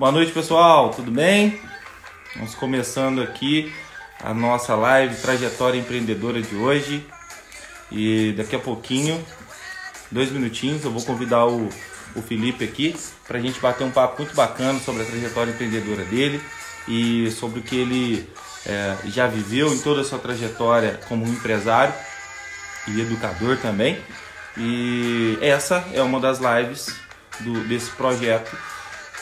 [0.00, 0.88] Boa noite, pessoal.
[0.92, 1.60] Tudo bem?
[2.34, 3.70] Vamos começando aqui
[4.24, 7.06] a nossa live Trajetória Empreendedora de hoje.
[7.92, 9.22] E daqui a pouquinho,
[10.10, 11.68] dois minutinhos, eu vou convidar o,
[12.16, 12.96] o Felipe aqui
[13.28, 16.40] para a gente bater um papo muito bacana sobre a trajetória empreendedora dele
[16.88, 18.26] e sobre o que ele
[18.64, 21.92] é, já viveu em toda a sua trajetória como empresário
[22.88, 23.98] e educador também.
[24.56, 26.86] E essa é uma das lives
[27.40, 28.56] do, desse projeto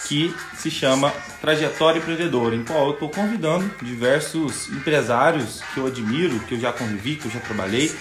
[0.09, 6.41] que se chama Trajetória Empreendedora, em qual eu estou convidando diversos empresários que eu admiro,
[6.41, 7.95] que eu já convivi, que eu já trabalhei,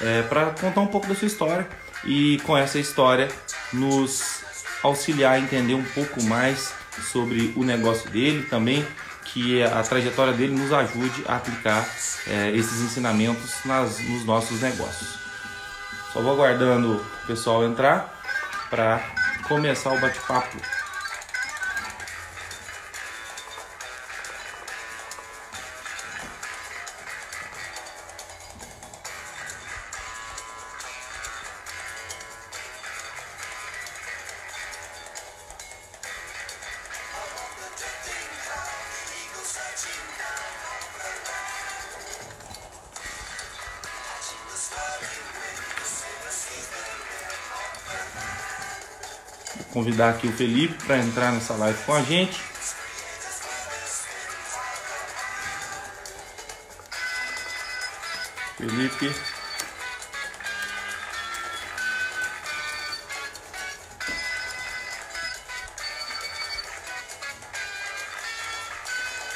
[0.00, 1.68] é, para contar um pouco da sua história
[2.04, 3.28] e com essa história
[3.72, 4.42] nos
[4.82, 6.74] auxiliar a entender um pouco mais
[7.12, 8.84] sobre o negócio dele, também
[9.24, 11.88] que a trajetória dele nos ajude a aplicar
[12.26, 15.16] é, esses ensinamentos nas, nos nossos negócios.
[16.12, 18.20] Só vou aguardando o pessoal entrar
[18.68, 19.00] para
[19.48, 20.58] começar o bate-papo.
[50.02, 52.40] Convidar aqui o Felipe para entrar nessa live com a gente.
[58.56, 59.14] Felipe.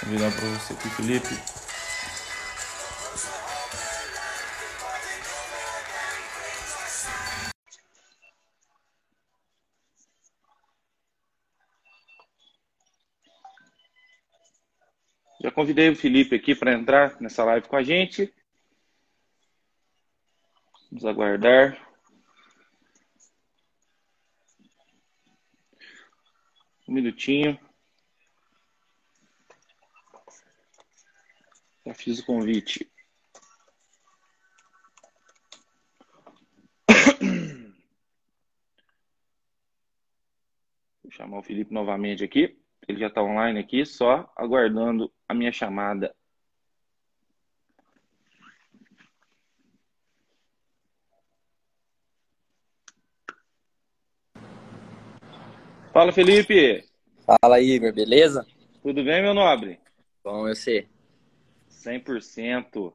[0.00, 1.65] Convidar para você aqui, Felipe.
[15.52, 18.32] Convidei o Felipe aqui para entrar nessa live com a gente.
[20.90, 21.76] Vamos aguardar.
[26.88, 27.58] Um minutinho.
[31.84, 32.88] Já fiz o convite.
[41.02, 42.56] Vou chamar o Felipe novamente aqui.
[42.88, 46.14] Ele já está online aqui, só aguardando a minha chamada.
[55.92, 56.84] Fala, Felipe.
[57.24, 58.46] Fala, Igor, beleza?
[58.82, 59.80] Tudo bem, meu nobre?
[60.22, 60.86] Bom, eu sei.
[61.68, 62.92] 100%.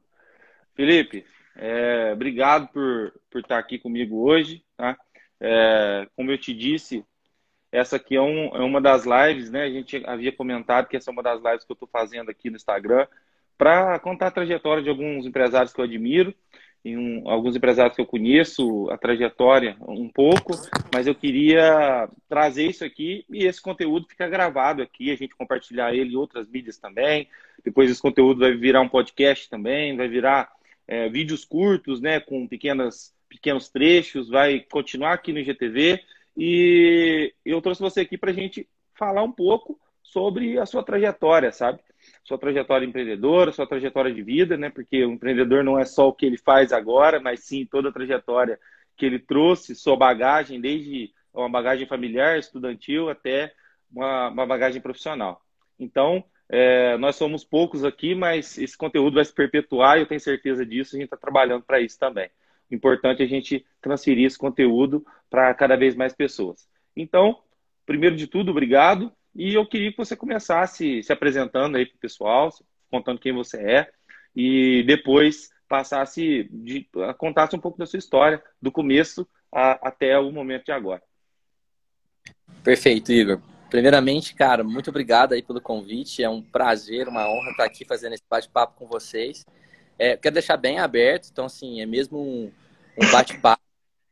[0.74, 1.26] Felipe,
[1.56, 4.64] é, obrigado por, por estar aqui comigo hoje.
[4.76, 4.96] Tá?
[5.40, 7.04] É, como eu te disse,
[7.72, 9.64] essa aqui é, um, é, uma das lives, né?
[9.64, 12.50] A gente havia comentado que essa é uma das lives que eu estou fazendo aqui
[12.50, 13.06] no Instagram
[13.56, 16.34] para contar a trajetória de alguns empresários que eu admiro,
[16.84, 20.52] e um, alguns empresários que eu conheço, a trajetória um pouco,
[20.92, 25.94] mas eu queria trazer isso aqui e esse conteúdo fica gravado aqui, a gente compartilhar
[25.94, 27.28] ele em outras mídias também.
[27.64, 30.50] Depois esse conteúdo vai virar um podcast também, vai virar
[30.88, 36.00] é, vídeos curtos, né, com pequenas, pequenos trechos, vai continuar aqui no GTV
[36.36, 41.52] e eu trouxe você aqui para a gente falar um pouco sobre a sua trajetória,
[41.52, 41.80] sabe?
[42.24, 44.70] Sua trajetória empreendedora, sua trajetória de vida, né?
[44.70, 47.92] Porque o empreendedor não é só o que ele faz agora, mas sim toda a
[47.92, 48.58] trajetória
[48.96, 53.52] que ele trouxe, sua bagagem, desde uma bagagem familiar, estudantil, até
[53.90, 55.40] uma, uma bagagem profissional.
[55.78, 60.20] Então, é, nós somos poucos aqui, mas esse conteúdo vai se perpetuar e eu tenho
[60.20, 62.30] certeza disso, a gente está trabalhando para isso também
[62.74, 66.68] importante a gente transferir esse conteúdo para cada vez mais pessoas.
[66.96, 67.38] Então,
[67.86, 69.12] primeiro de tudo, obrigado.
[69.34, 72.50] E eu queria que você começasse se apresentando aí para o pessoal,
[72.90, 73.90] contando quem você é,
[74.36, 80.30] e depois passasse de, contasse um pouco da sua história, do começo a, até o
[80.30, 81.02] momento de agora.
[82.62, 83.40] Perfeito, Igor.
[83.70, 86.22] Primeiramente, cara, muito obrigado aí pelo convite.
[86.22, 89.46] É um prazer, uma honra estar aqui fazendo esse bate-papo com vocês.
[89.98, 92.52] É, quero deixar bem aberto, então, assim, é mesmo um,
[92.96, 93.62] um bate-papo.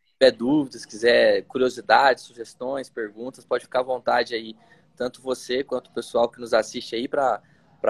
[0.05, 4.57] Se tiver dúvidas, quiser curiosidades, sugestões, perguntas, pode ficar à vontade aí,
[4.97, 7.41] tanto você quanto o pessoal que nos assiste aí, para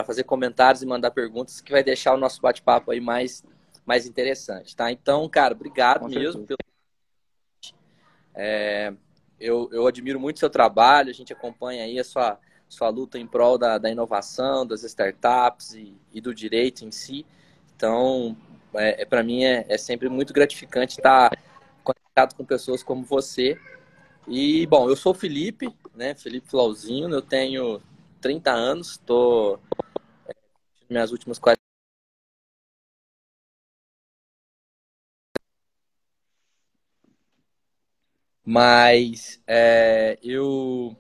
[0.05, 3.45] fazer comentários e mandar perguntas, que vai deixar o nosso bate-papo aí mais,
[3.85, 4.91] mais interessante, tá?
[4.93, 6.59] Então, cara, obrigado Com mesmo pelo.
[8.35, 8.93] É,
[9.41, 12.39] eu, eu admiro muito o seu trabalho, a gente acompanha aí a sua,
[12.69, 17.27] sua luta em prol da, da inovação, das startups e, e do direito em si.
[17.75, 18.37] Então,
[18.75, 21.31] é, é para mim é, é, sempre muito gratificante estar
[21.85, 23.59] conectado com pessoas como você.
[24.29, 26.15] E, bom, eu sou o Felipe, né?
[26.15, 27.81] Felipe Flauzinho, eu tenho
[28.21, 29.61] 30 anos, estou
[30.29, 30.35] é,
[30.91, 31.61] minhas últimas quatro
[38.45, 40.97] Mas é, eu,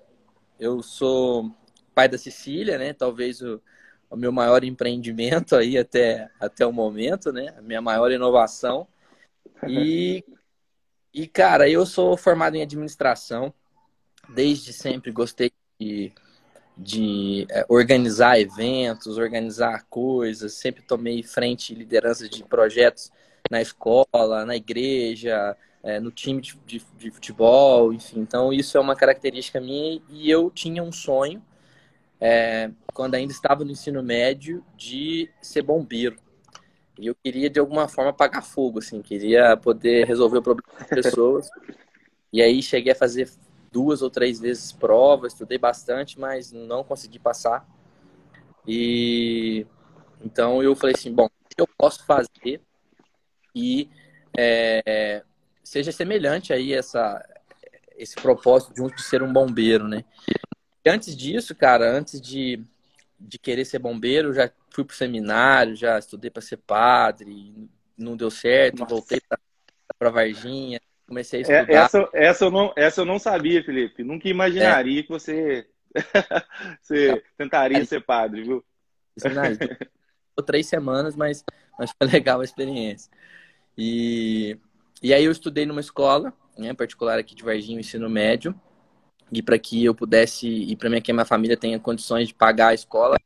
[0.58, 1.54] eu sou
[1.94, 2.92] pai da Cecília, né?
[2.92, 3.60] Talvez o,
[4.10, 7.54] o meu maior empreendimento aí até, até o momento, né?
[7.56, 8.86] A minha maior inovação.
[9.66, 10.24] E,
[11.14, 13.54] e, cara, eu sou formado em administração.
[14.28, 16.12] Desde sempre gostei de,
[16.76, 20.54] de é, organizar eventos, organizar coisas.
[20.54, 23.12] Sempre tomei frente e liderança de projetos
[23.48, 28.20] na escola, na igreja, é, no time de, de, de, futebol, enfim.
[28.20, 31.42] Então, isso é uma característica minha e eu tinha um sonho,
[32.20, 36.16] é, quando ainda estava no ensino médio, de ser bombeiro.
[36.98, 40.88] E eu queria, de alguma forma, apagar fogo, assim, queria poder resolver o problema das
[40.88, 41.48] pessoas.
[42.32, 43.30] E aí cheguei a fazer
[43.72, 47.66] duas ou três vezes prova, estudei bastante, mas não consegui passar.
[48.66, 49.66] E
[50.22, 52.60] então eu falei assim, bom, o que eu posso fazer
[53.54, 53.88] e
[54.36, 55.24] é,
[55.64, 57.24] seja semelhante aí essa
[57.96, 60.04] esse propósito de, um, de ser um bombeiro, né?
[60.86, 62.62] Antes disso, cara, antes de,
[63.18, 68.30] de querer ser bombeiro, já fui pro seminário, já estudei para ser padre, não deu
[68.30, 68.94] certo, Nossa.
[68.94, 69.20] voltei
[69.98, 71.84] para Varginha, comecei a é, estudar.
[71.84, 74.02] Essa, essa, eu não, essa eu não sabia, Felipe.
[74.02, 75.02] Nunca imaginaria é.
[75.02, 75.66] que você,
[76.80, 78.64] você tentaria ser padre, viu?
[79.18, 79.58] Seminário.
[80.46, 81.44] três semanas, mas,
[81.78, 83.12] mas foi legal a experiência.
[83.76, 84.58] E
[85.02, 88.54] e aí eu estudei numa escola, né, particular aqui de Varginha, ensino médio,
[89.32, 92.68] e para que eu pudesse, e para que a minha família tenha condições de pagar
[92.68, 93.16] a escola,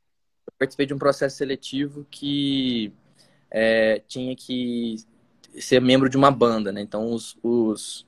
[0.47, 2.93] eu participei de um processo seletivo que
[3.51, 4.97] é, tinha que
[5.61, 6.81] ser membro de uma banda, né?
[6.81, 8.06] Então os, os,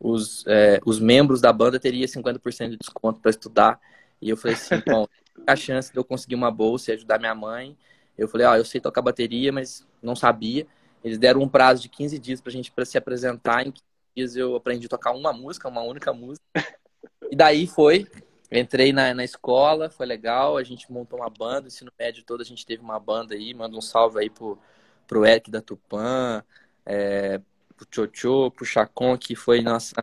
[0.00, 3.80] os, é, os membros da banda teriam 50% de desconto para estudar.
[4.20, 5.06] E eu falei assim, bom,
[5.46, 7.76] a chance de eu conseguir uma bolsa e ajudar minha mãe.
[8.16, 10.66] Eu falei, ó, oh, eu sei tocar bateria, mas não sabia.
[11.04, 13.66] Eles deram um prazo de 15 dias pra gente para se apresentar.
[13.66, 13.84] Em 15
[14.16, 16.44] dias eu aprendi a tocar uma música, uma única música.
[17.30, 18.06] E daí foi.
[18.50, 20.56] Entrei na, na escola, foi legal.
[20.56, 23.52] A gente montou uma banda, ensino médio todo, a gente teve uma banda aí.
[23.54, 24.58] Manda um salve aí pro,
[25.06, 26.42] pro Eric da Tupã,
[26.84, 27.40] é,
[27.76, 29.94] pro Tchotchô, pro Chacon, que foi nossa,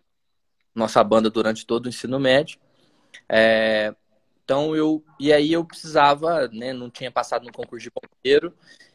[0.75, 2.59] nossa banda durante todo o ensino médio.
[3.29, 3.95] É,
[4.43, 5.03] então eu.
[5.19, 6.73] E aí eu precisava, né?
[6.73, 8.53] Não tinha passado no concurso de bombeiro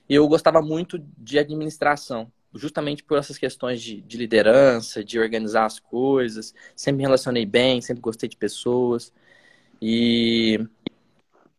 [0.08, 5.78] eu gostava muito de administração, justamente por essas questões de, de, liderança, de organizar as
[5.78, 6.54] coisas.
[6.76, 9.12] Sempre me relacionei bem, sempre gostei de pessoas.
[9.80, 10.60] E,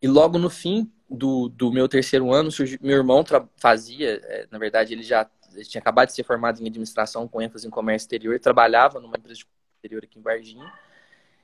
[0.02, 2.50] e logo no fim do, do meu terceiro ano,
[2.82, 3.24] meu irmão
[3.58, 7.42] fazia, é, na verdade, ele já ele tinha acabado de ser formado em administração com
[7.42, 10.72] ênfase em comércio exterior, trabalhava numa empresa de comércio exterior aqui em Varginha.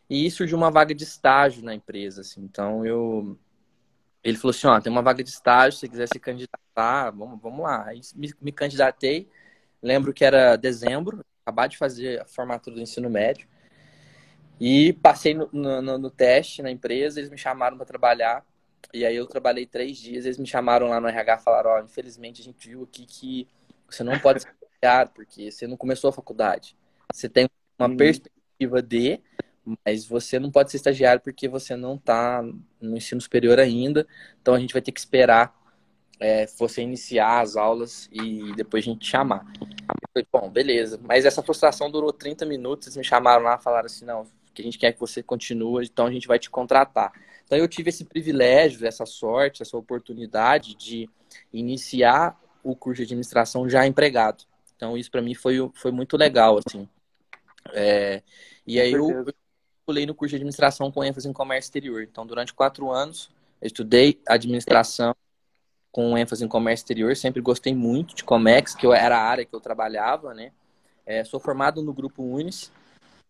[0.08, 2.42] E surgiu uma vaga de estágio na empresa, assim.
[2.42, 3.38] Então eu
[4.26, 7.60] ele falou assim, ó, tem uma vaga de estágio, se quiser se candidatar, vamos, vamos
[7.64, 7.86] lá.
[7.86, 9.30] Aí me, me candidatei,
[9.86, 13.48] lembro que era dezembro, acabar de fazer a formatura do ensino médio.
[14.60, 18.44] E passei no, no, no teste na empresa, eles me chamaram para trabalhar.
[18.94, 21.80] E aí eu trabalhei três dias, eles me chamaram lá no RH e falaram, ó,
[21.82, 23.48] infelizmente a gente viu aqui que
[23.90, 24.50] você não pode ser
[25.14, 26.78] porque você não começou a faculdade.
[27.12, 27.50] Você tem
[27.80, 27.98] uma hum.
[27.98, 29.20] perspectiva de,
[29.84, 32.44] mas você não pode ser estagiário porque você não está
[32.80, 34.08] no ensino superior ainda.
[34.42, 35.56] Então a gente vai ter que esperar
[36.20, 39.46] é, você iniciar as aulas e depois a gente chamar.
[39.60, 39.68] Eu
[40.14, 41.00] falei, bom, beleza.
[41.04, 42.88] Mas essa frustração durou 30 minutos.
[42.88, 45.86] Eles me chamaram lá e falaram assim: não, que a gente quer que você continue,
[45.86, 47.12] então a gente vai te contratar.
[47.46, 51.10] Então eu tive esse privilégio, essa sorte, essa oportunidade de
[51.54, 54.46] iniciar o curso de administração já empregado.
[54.76, 56.88] Então isso para mim foi, foi muito legal, assim.
[57.74, 58.24] É,
[58.66, 59.26] e aí eu,
[59.86, 62.02] pulei no curso de administração com ênfase em comércio exterior.
[62.02, 63.30] Então, durante quatro anos,
[63.62, 65.16] eu estudei administração
[65.96, 67.16] com ênfase em comércio exterior.
[67.16, 70.52] Sempre gostei muito de Comex, que era a área que eu trabalhava, né?
[71.06, 72.70] É, sou formado no grupo Unis.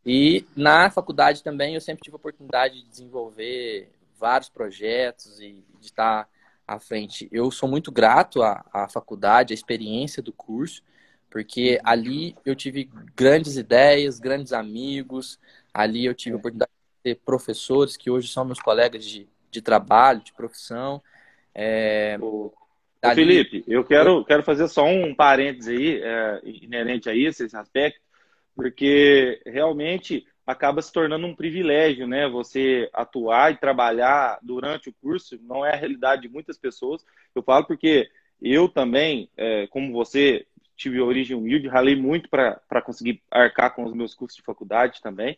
[0.04, 5.86] E na faculdade também eu sempre tive a oportunidade de desenvolver vários projetos e de
[5.86, 6.28] estar
[6.68, 7.30] à frente.
[7.32, 10.82] Eu sou muito grato à, à faculdade, à experiência do curso,
[11.30, 15.38] porque ali eu tive grandes ideias, grandes amigos,
[15.76, 19.62] Ali eu tive a oportunidade de ter professores que hoje são meus colegas de, de
[19.62, 21.04] trabalho, de profissão.
[21.56, 22.52] É, Ô,
[23.02, 23.16] ali...
[23.16, 28.02] Felipe, eu quero, quero fazer só um parênteses aí, é, inerente a isso, esse aspecto,
[28.54, 32.28] porque realmente acaba se tornando um privilégio, né?
[32.30, 37.04] Você atuar e trabalhar durante o curso, não é a realidade de muitas pessoas.
[37.34, 38.10] Eu falo porque
[38.42, 40.46] eu também, é, como você,
[40.76, 45.38] tive origem humilde, ralei muito para conseguir arcar com os meus cursos de faculdade também.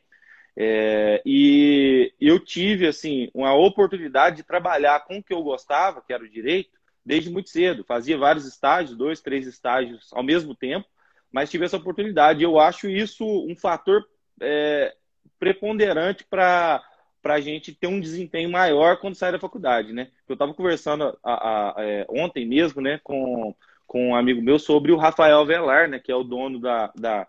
[0.59, 6.11] É, e eu tive, assim, uma oportunidade de trabalhar com o que eu gostava, que
[6.11, 6.71] era o direito,
[7.05, 7.83] desde muito cedo.
[7.83, 10.87] Fazia vários estágios, dois, três estágios ao mesmo tempo,
[11.31, 12.41] mas tive essa oportunidade.
[12.41, 14.03] Eu acho isso um fator
[14.41, 14.95] é,
[15.37, 16.81] preponderante para
[17.23, 20.09] a gente ter um desempenho maior quando sai da faculdade, né?
[20.27, 23.53] Eu estava conversando a, a, a, é, ontem mesmo, né, com,
[23.85, 27.27] com um amigo meu sobre o Rafael Velar, né, que é o dono da, da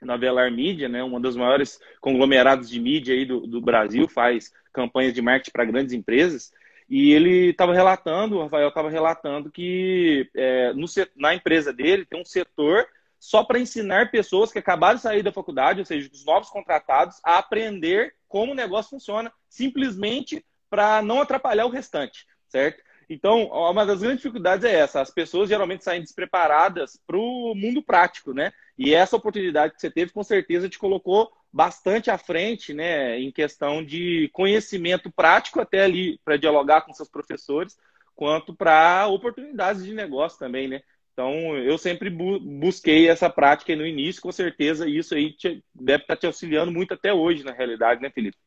[0.00, 4.52] na Velar Mídia, né, uma das maiores conglomerados de mídia aí do, do Brasil, faz
[4.72, 6.52] campanhas de marketing para grandes empresas.
[6.88, 12.20] E ele estava relatando, o Rafael estava relatando que é, no, na empresa dele tem
[12.20, 12.86] um setor
[13.18, 17.20] só para ensinar pessoas que acabaram de sair da faculdade, ou seja, os novos contratados,
[17.22, 22.82] a aprender como o negócio funciona, simplesmente para não atrapalhar o restante, certo?
[23.12, 27.82] Então, uma das grandes dificuldades é essa: as pessoas geralmente saem despreparadas para o mundo
[27.82, 28.52] prático, né?
[28.78, 33.32] E essa oportunidade que você teve, com certeza, te colocou bastante à frente, né, em
[33.32, 37.76] questão de conhecimento prático, até ali para dialogar com seus professores,
[38.14, 40.80] quanto para oportunidades de negócio também, né?
[41.12, 46.04] Então, eu sempre bu busquei essa prática no início, com certeza isso aí te, deve
[46.04, 48.38] estar tá te auxiliando muito até hoje, na realidade, né, Felipe?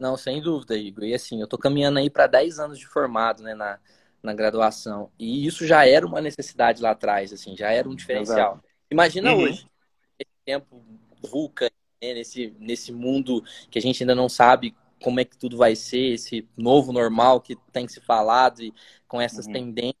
[0.00, 1.04] Não, sem dúvida, Igor.
[1.04, 3.78] E assim, eu tô caminhando aí para 10 anos de formado, né, na,
[4.22, 5.10] na graduação.
[5.18, 8.52] E isso já era uma necessidade lá atrás, assim, já era um diferencial.
[8.54, 8.64] Exato.
[8.90, 9.42] Imagina uhum.
[9.42, 9.66] hoje,
[10.18, 10.82] esse tempo
[11.22, 11.70] vulca,
[12.02, 15.76] né, nesse, nesse mundo que a gente ainda não sabe como é que tudo vai
[15.76, 18.72] ser, esse novo normal que tem que se falado e
[19.06, 19.52] com essas uhum.
[19.52, 19.94] tendências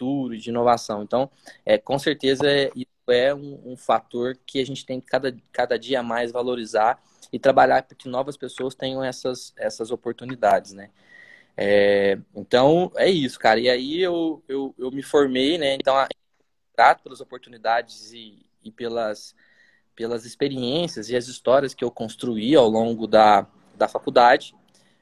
[0.00, 1.02] de de inovação.
[1.02, 1.30] Então,
[1.64, 5.78] é, com certeza, isso é um, um fator que a gente tem que cada, cada
[5.78, 7.00] dia mais valorizar
[7.32, 10.90] e trabalhar para que novas pessoas tenham essas, essas oportunidades, né?
[11.56, 13.60] É, então, é isso, cara.
[13.60, 15.74] E aí eu, eu, eu me formei, né?
[15.74, 15.94] Então,
[16.76, 19.34] grato pelas oportunidades e, e pelas,
[19.94, 24.54] pelas experiências e as histórias que eu construí ao longo da, da faculdade.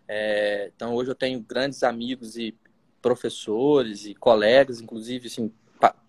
[0.06, 2.54] É, então, hoje eu tenho grandes amigos e
[3.00, 5.52] professores e colegas, inclusive, assim,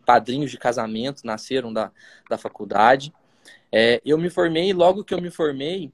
[0.06, 1.92] padrinhos de casamento nasceram da,
[2.30, 3.14] da faculdade.
[3.72, 5.92] É, eu me formei, logo que eu me formei,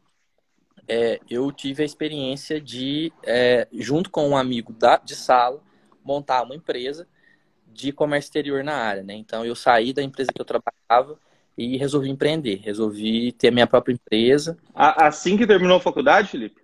[0.89, 5.61] é, eu tive a experiência de, é, junto com um amigo da, de sala,
[6.03, 7.07] montar uma empresa
[7.67, 9.03] de comércio exterior na área.
[9.03, 9.13] Né?
[9.13, 11.19] Então, eu saí da empresa que eu trabalhava
[11.55, 12.55] e resolvi empreender.
[12.63, 14.57] Resolvi ter a minha própria empresa.
[14.73, 16.59] Assim que terminou a faculdade, Felipe?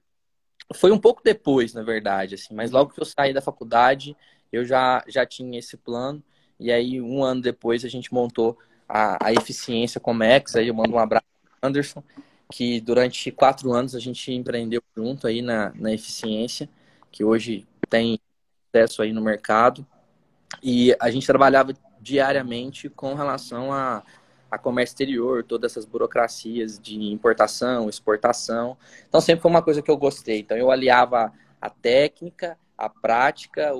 [0.73, 4.17] Foi um pouco depois, na verdade, assim, mas logo que eu saí da faculdade,
[4.51, 6.23] eu já, já tinha esse plano.
[6.59, 8.57] E aí, um ano depois, a gente montou
[8.89, 10.55] a, a Eficiência Comex.
[10.55, 11.25] Aí eu mando um abraço
[11.61, 12.03] Anderson
[12.51, 16.69] que durante quatro anos a gente empreendeu junto aí na, na eficiência,
[17.11, 18.19] que hoje tem
[18.73, 19.85] acesso aí no mercado.
[20.61, 24.03] E a gente trabalhava diariamente com relação a,
[24.49, 28.77] a comércio exterior, todas essas burocracias de importação, exportação.
[29.07, 30.39] Então sempre foi uma coisa que eu gostei.
[30.39, 33.71] Então eu aliava a técnica, a prática,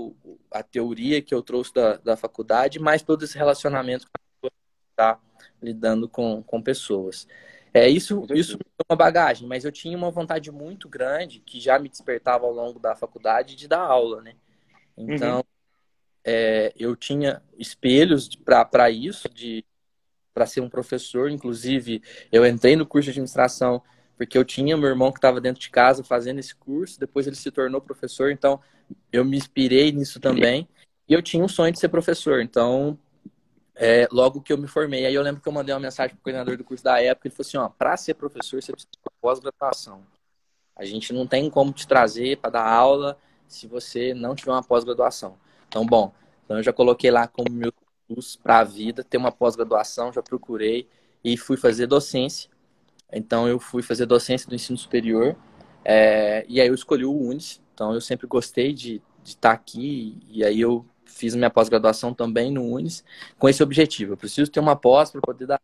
[0.52, 4.06] a teoria que eu trouxe da, da faculdade, mais todo esse relacionamento
[4.42, 4.50] que
[4.92, 5.20] está
[5.62, 7.28] lidando com, com pessoas.
[7.76, 11.78] É, isso, isso é uma bagagem, mas eu tinha uma vontade muito grande que já
[11.78, 14.34] me despertava ao longo da faculdade de dar aula, né?
[14.98, 15.44] Então, uhum.
[16.24, 19.66] é, eu tinha espelhos para isso, de
[20.34, 21.30] para ser um professor.
[21.30, 22.02] Inclusive,
[22.32, 23.84] eu entrei no curso de administração
[24.16, 27.36] porque eu tinha meu irmão que estava dentro de casa fazendo esse curso, depois ele
[27.36, 28.58] se tornou professor, então
[29.12, 30.66] eu me inspirei nisso também.
[31.10, 32.98] E eu tinha um sonho de ser professor, então
[33.76, 35.06] é, logo que eu me formei.
[35.06, 37.28] Aí eu lembro que eu mandei uma mensagem para o coordenador do curso da época.
[37.28, 40.04] Ele falou assim: ó, para ser professor, você precisa de pós-graduação.
[40.76, 43.18] A gente não tem como te trazer para dar aula
[43.48, 45.38] se você não tiver uma pós-graduação.
[45.68, 46.14] Então, bom,
[46.44, 47.74] então eu já coloquei lá como meu
[48.08, 50.88] curso para a vida, ter uma pós-graduação, já procurei
[51.24, 52.50] e fui fazer docência.
[53.12, 55.36] Então, eu fui fazer docência do ensino superior.
[55.84, 57.62] É, e aí eu escolhi o UNES.
[57.74, 60.18] Então, eu sempre gostei de estar tá aqui.
[60.28, 63.04] E aí eu fiz minha pós-graduação também no Unis
[63.38, 64.14] com esse objetivo.
[64.14, 65.62] Eu preciso ter uma pós para poder dar.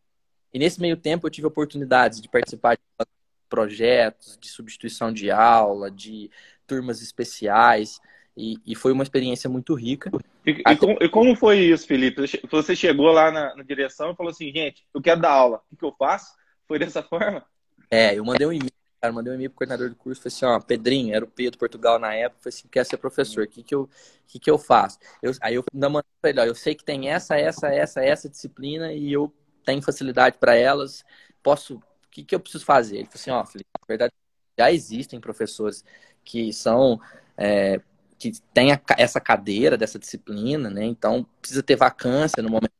[0.53, 3.05] E nesse meio tempo eu tive oportunidades de participar de
[3.49, 6.29] projetos, de substituição de aula, de
[6.65, 7.99] turmas especiais.
[8.35, 10.09] E, e foi uma experiência muito rica.
[10.45, 10.73] E, Até...
[10.73, 12.23] e, como, e, como, foi isso, Felipe?
[12.49, 15.57] Você chegou lá na, na direção e falou assim, gente, eu quero dar aula.
[15.57, 16.33] O que, que eu faço?
[16.67, 17.45] Foi dessa forma?
[17.89, 20.45] É, eu mandei um e-mail cara, mandei um e-mail pro coordenador do curso, falei assim,
[20.45, 23.63] ó, Pedrinho, era o Pedro Portugal na época, falei assim, quer ser professor, o que
[23.63, 23.89] que eu,
[24.27, 24.99] que que eu faço?
[25.21, 28.03] Eu, aí eu ainda mandei pra ele, ó, eu sei que tem essa, essa, essa,
[28.03, 29.33] essa disciplina e eu
[29.65, 31.03] tenho facilidade para elas,
[31.41, 32.97] posso, o que que eu preciso fazer?
[32.97, 34.13] Ele falou assim, ó, Felipe, na verdade,
[34.57, 35.83] já existem professores
[36.23, 36.99] que são,
[37.35, 37.81] é,
[38.19, 42.73] que tem a, essa cadeira dessa disciplina, né, então precisa ter vacância no momento,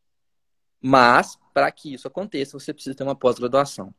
[0.82, 3.94] mas para que isso aconteça, você precisa ter uma pós-graduação.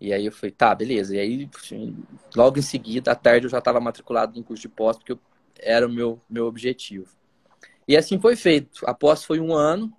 [0.00, 1.16] E aí eu falei, tá, beleza.
[1.16, 1.96] E aí, assim,
[2.34, 5.16] logo em seguida, à tarde, eu já estava matriculado em curso de pós, porque
[5.58, 7.08] era o meu, meu objetivo.
[7.88, 8.84] E assim foi feito.
[8.84, 9.92] A pós foi um ano.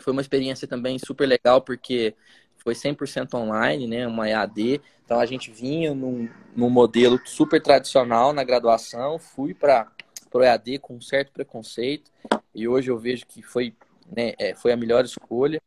[0.00, 2.14] Foi uma experiência também super legal, porque
[2.56, 4.06] foi 100% online, né?
[4.06, 4.80] Uma EAD.
[5.04, 9.90] Então a gente vinha num, num modelo super tradicional na graduação, fui para
[10.32, 12.10] o EAD com um certo preconceito,
[12.54, 13.74] e hoje eu vejo que foi,
[14.16, 15.60] né, é, foi a melhor escolha.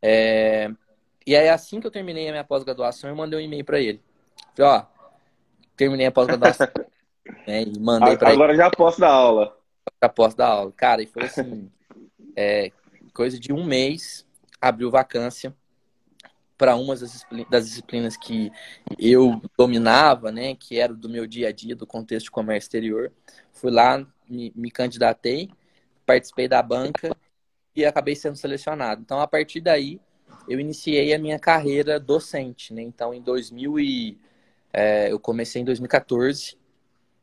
[0.00, 0.70] É,
[1.28, 4.02] e aí, assim que eu terminei a minha pós-graduação, eu mandei um e-mail para ele.
[4.56, 4.86] Falei, ó,
[5.76, 6.66] terminei a pós-graduação.
[7.46, 8.56] né, e mandei para Agora ele.
[8.56, 9.54] já posso dar aula.
[10.02, 10.72] Já posso dar aula.
[10.72, 11.70] Cara, e foi assim,
[12.34, 12.72] é,
[13.12, 14.26] coisa de um mês,
[14.58, 15.54] abriu vacância
[16.56, 16.96] para uma
[17.50, 18.50] das disciplinas que
[18.98, 23.12] eu dominava, né, que era do meu dia a dia, do contexto de comércio exterior.
[23.52, 25.50] Fui lá, me, me candidatei,
[26.06, 27.14] participei da banca
[27.76, 29.02] e acabei sendo selecionado.
[29.02, 30.00] Então, a partir daí,
[30.48, 32.82] eu iniciei a minha carreira docente, né?
[32.82, 34.18] Então, em 2000 e
[34.72, 36.56] é, eu comecei em 2014,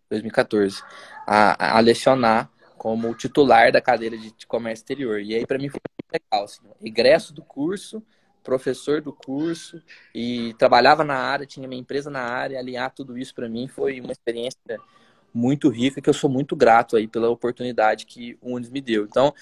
[0.10, 0.82] 2014,
[1.28, 5.20] a, a lecionar como titular da cadeira de, comércio exterior.
[5.22, 5.80] E aí, para mim, foi
[6.12, 6.46] legal.
[6.46, 8.04] Assim, egresso do curso,
[8.44, 9.82] professor do curso
[10.14, 14.00] e trabalhava na área, tinha minha empresa na área, alinhar tudo isso para mim foi
[14.00, 14.60] uma experiência
[15.34, 19.04] muito rica que eu sou muito grato aí pela oportunidade que o Unis me deu.
[19.04, 19.34] Então,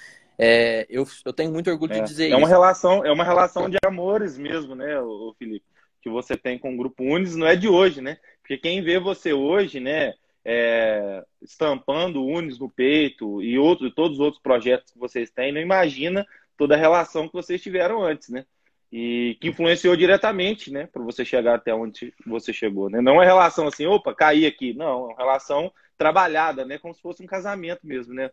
[0.43, 2.37] é, eu, eu tenho muito orgulho é, de dizer é isso.
[2.37, 5.65] Uma relação, é uma relação de amores mesmo, né, o Felipe?
[6.01, 8.17] Que você tem com o Grupo Unis, não é de hoje, né?
[8.41, 14.17] Porque quem vê você hoje, né, é, estampando o Unis no peito e outros, todos
[14.17, 16.25] os outros projetos que vocês têm, não imagina
[16.57, 18.45] toda a relação que vocês tiveram antes, né?
[18.91, 23.01] E que influenciou diretamente, né, para você chegar até onde você chegou, né?
[23.01, 24.73] Não é relação assim, opa, caí aqui.
[24.73, 26.77] Não, é uma relação trabalhada, né?
[26.77, 28.29] Como se fosse um casamento mesmo, né?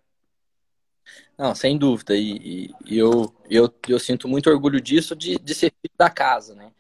[1.37, 2.14] Não, sem dúvida.
[2.16, 6.54] E, e eu, eu, eu sinto muito orgulho disso, de, de ser filho da casa,
[6.54, 6.71] né?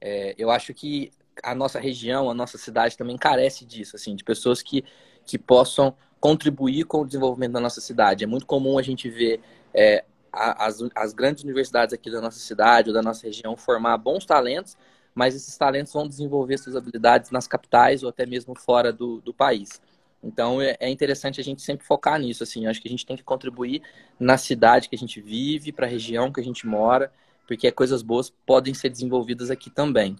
[0.00, 1.10] É, eu acho que
[1.42, 4.84] a nossa região, a nossa cidade também carece disso, assim, de pessoas que,
[5.26, 8.24] que possam contribuir com o desenvolvimento da nossa cidade.
[8.24, 9.40] É muito comum a gente ver
[9.74, 14.24] é, as, as grandes universidades aqui da nossa cidade ou da nossa região formar bons
[14.24, 14.76] talentos,
[15.14, 19.32] mas esses talentos vão desenvolver suas habilidades nas capitais ou até mesmo fora do, do
[19.32, 19.80] país.
[20.22, 22.42] Então é, é interessante a gente sempre focar nisso.
[22.42, 23.82] Assim, acho que a gente tem que contribuir
[24.18, 27.12] na cidade que a gente vive, para a região que a gente mora,
[27.46, 30.16] porque coisas boas podem ser desenvolvidas aqui também.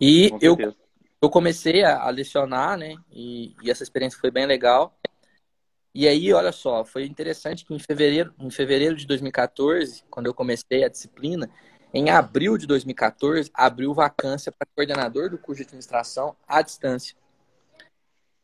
[0.00, 0.56] E eu,
[1.20, 2.96] eu comecei a, a lecionar, né?
[3.10, 4.96] E, e, essa experiência foi bem legal.
[5.94, 10.34] E aí, olha só, foi interessante que em fevereiro, em fevereiro de 2014, quando eu
[10.34, 11.48] comecei a disciplina,
[11.92, 17.16] em abril de 2014, abriu vacância para coordenador do curso de administração à distância.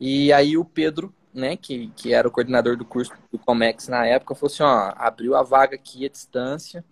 [0.00, 4.06] E aí o Pedro, né, que, que era o coordenador do curso do Comex na
[4.06, 6.84] época, falou assim, ó, abriu a vaga aqui à distância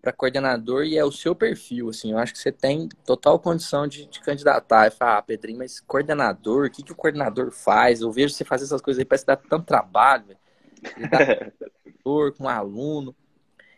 [0.00, 3.86] para coordenador e é o seu perfil, assim, eu acho que você tem total condição
[3.86, 4.86] de, de candidatar.
[4.86, 8.00] Eu falei, ah, Pedrinho, mas coordenador, o que, que o coordenador faz?
[8.00, 10.38] Eu vejo você fazer essas coisas aí, parece que dá tanto trabalho, velho.
[12.04, 13.14] Com um aluno.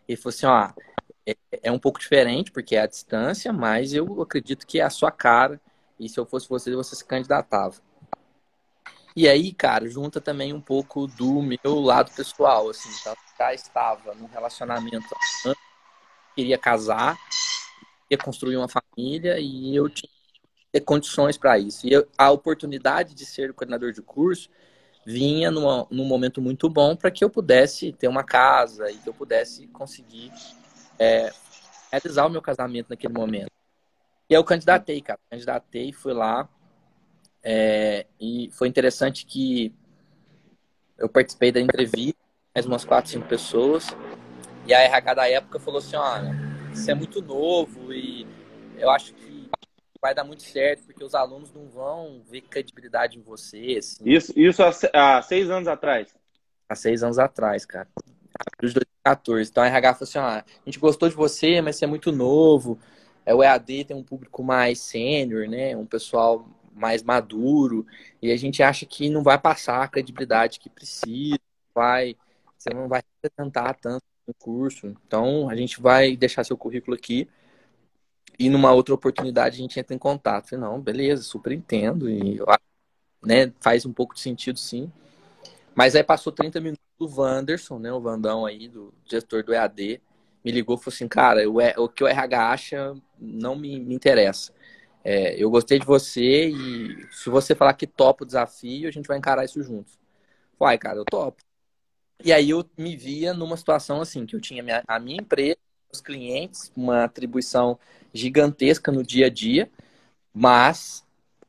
[0.07, 0.71] Ele falou assim, ó,
[1.25, 4.89] é, é, um pouco diferente, porque é a distância, mas eu acredito que é a
[4.89, 5.59] sua cara,
[5.99, 7.75] e se eu fosse você, você se candidatava.
[9.15, 13.15] E aí, cara, junta também um pouco do meu lado pessoal, assim, tá?
[13.37, 15.07] já estava num relacionamento
[16.35, 17.17] queria casar,
[18.07, 20.09] queria construir uma família e eu tinha
[20.85, 21.85] condições para isso.
[21.85, 24.49] E eu, a oportunidade de ser coordenador de curso
[25.05, 29.09] vinha numa, num momento muito bom para que eu pudesse ter uma casa e que
[29.09, 30.31] eu pudesse conseguir
[30.99, 31.31] é,
[31.91, 33.51] realizar o meu casamento naquele momento.
[34.29, 35.19] E eu candidatei, cara.
[35.29, 36.47] Candidatei, fui lá,
[37.43, 39.73] é, e foi interessante que
[40.97, 42.19] eu participei da entrevista,
[42.53, 43.87] mais umas quatro, cinco pessoas,
[44.67, 46.35] e a RH da época falou assim, olha,
[46.73, 48.27] isso é muito novo e
[48.77, 49.49] eu acho que
[50.01, 53.75] vai dar muito certo, porque os alunos não vão ver credibilidade em você.
[53.77, 54.03] Assim.
[54.03, 54.71] Isso, isso há,
[55.17, 56.13] há seis anos atrás?
[56.67, 57.87] Há seis anos atrás, cara.
[58.59, 59.49] De 2014.
[59.49, 62.11] Então a RH falou assim, ah, a gente gostou de você, mas você é muito
[62.11, 62.79] novo.
[63.25, 65.75] É, o EAD tem um público mais sênior, né?
[65.75, 67.85] Um pessoal mais maduro
[68.21, 71.39] e a gente acha que não vai passar a credibilidade que precisa,
[71.73, 72.15] vai,
[72.57, 74.87] você não vai representar tanto no curso.
[74.87, 77.27] Então, a gente vai deixar seu currículo aqui
[78.37, 80.49] e numa outra oportunidade a gente entra em contato.
[80.49, 82.39] Falei, não, beleza, super entendo e
[83.23, 84.91] né, faz um pouco de sentido sim.
[85.75, 90.01] Mas aí passou 30 minutos, o Wanderson, né, o Vandão aí, do gestor do EAD,
[90.43, 93.95] me ligou e falou assim, cara, o, o que o RH acha não me, me
[93.95, 94.53] interessa.
[95.03, 99.07] É, eu gostei de você e se você falar que topa o desafio, a gente
[99.07, 99.97] vai encarar isso juntos.
[100.59, 101.43] Uai, cara, eu topo.
[102.23, 105.57] E aí eu me via numa situação assim, que eu tinha minha, a minha empresa,
[105.91, 107.79] os clientes, uma atribuição
[108.13, 109.69] gigantesca no dia a dia,
[110.33, 111.05] mas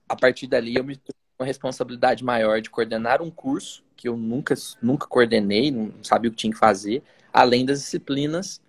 [0.09, 0.99] a partir dali eu me
[1.39, 6.33] uma responsabilidade maior de coordenar um curso que eu nunca, nunca coordenei, não sabia o
[6.33, 8.61] que tinha que fazer, além das disciplinas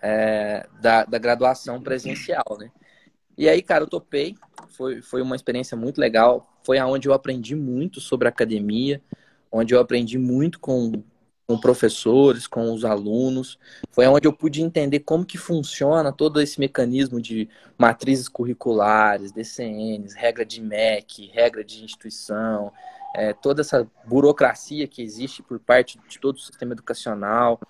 [0.00, 2.70] é, da, da graduação presencial, né?
[3.38, 4.34] E aí, cara, eu topei,
[4.70, 9.00] foi, foi uma experiência muito legal, foi aonde eu aprendi muito sobre academia,
[9.50, 11.04] onde eu aprendi muito com,
[11.46, 13.56] com professores, com os alunos.
[13.92, 17.48] Foi onde eu pude entender como que funciona todo esse mecanismo de
[17.78, 22.72] matrizes curriculares, DCNs, regra de MEC, regra de instituição,
[23.14, 27.60] é, toda essa burocracia que existe por parte de todo o sistema educacional.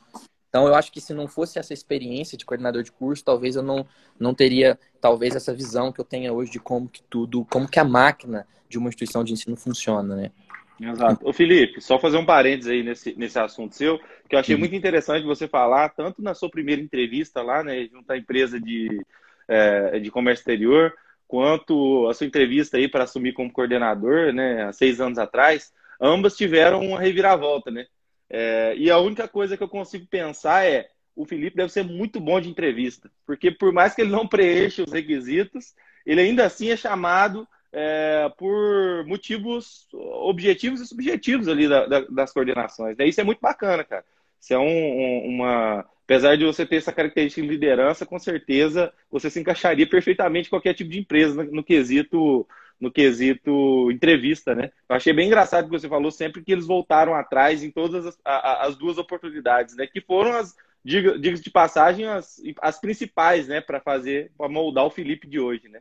[0.58, 3.62] Então, eu acho que se não fosse essa experiência de coordenador de curso, talvez eu
[3.62, 3.86] não,
[4.18, 7.78] não teria, talvez, essa visão que eu tenho hoje de como que tudo, como que
[7.78, 10.32] a máquina de uma instituição de ensino funciona, né?
[10.80, 11.28] Exato.
[11.28, 14.58] Ô Felipe, só fazer um parênteses aí nesse, nesse assunto seu, que eu achei uhum.
[14.58, 19.00] muito interessante você falar, tanto na sua primeira entrevista lá, né, junto à empresa de,
[19.46, 20.92] é, de comércio exterior,
[21.28, 26.36] quanto a sua entrevista aí para assumir como coordenador, né, há seis anos atrás, ambas
[26.36, 27.86] tiveram uma reviravolta, né?
[28.30, 32.20] É, e a única coisa que eu consigo pensar é, o Felipe deve ser muito
[32.20, 35.74] bom de entrevista, porque por mais que ele não preencha os requisitos,
[36.06, 42.32] ele ainda assim é chamado é, por motivos objetivos e subjetivos ali da, da, das
[42.32, 42.96] coordenações.
[42.96, 43.06] Né?
[43.06, 44.04] Isso é muito bacana, cara.
[44.40, 45.84] Isso é um, um, uma.
[46.04, 50.50] Apesar de você ter essa característica de liderança, com certeza você se encaixaria perfeitamente em
[50.50, 52.48] qualquer tipo de empresa no, no quesito
[52.80, 54.70] no quesito entrevista, né?
[54.88, 58.18] Eu achei bem engraçado que você falou sempre que eles voltaram atrás em todas as,
[58.24, 59.86] as duas oportunidades, né?
[59.86, 63.60] Que foram as, diga, de passagem, as, as principais, né?
[63.60, 65.80] Para fazer, para moldar o Felipe de hoje, né?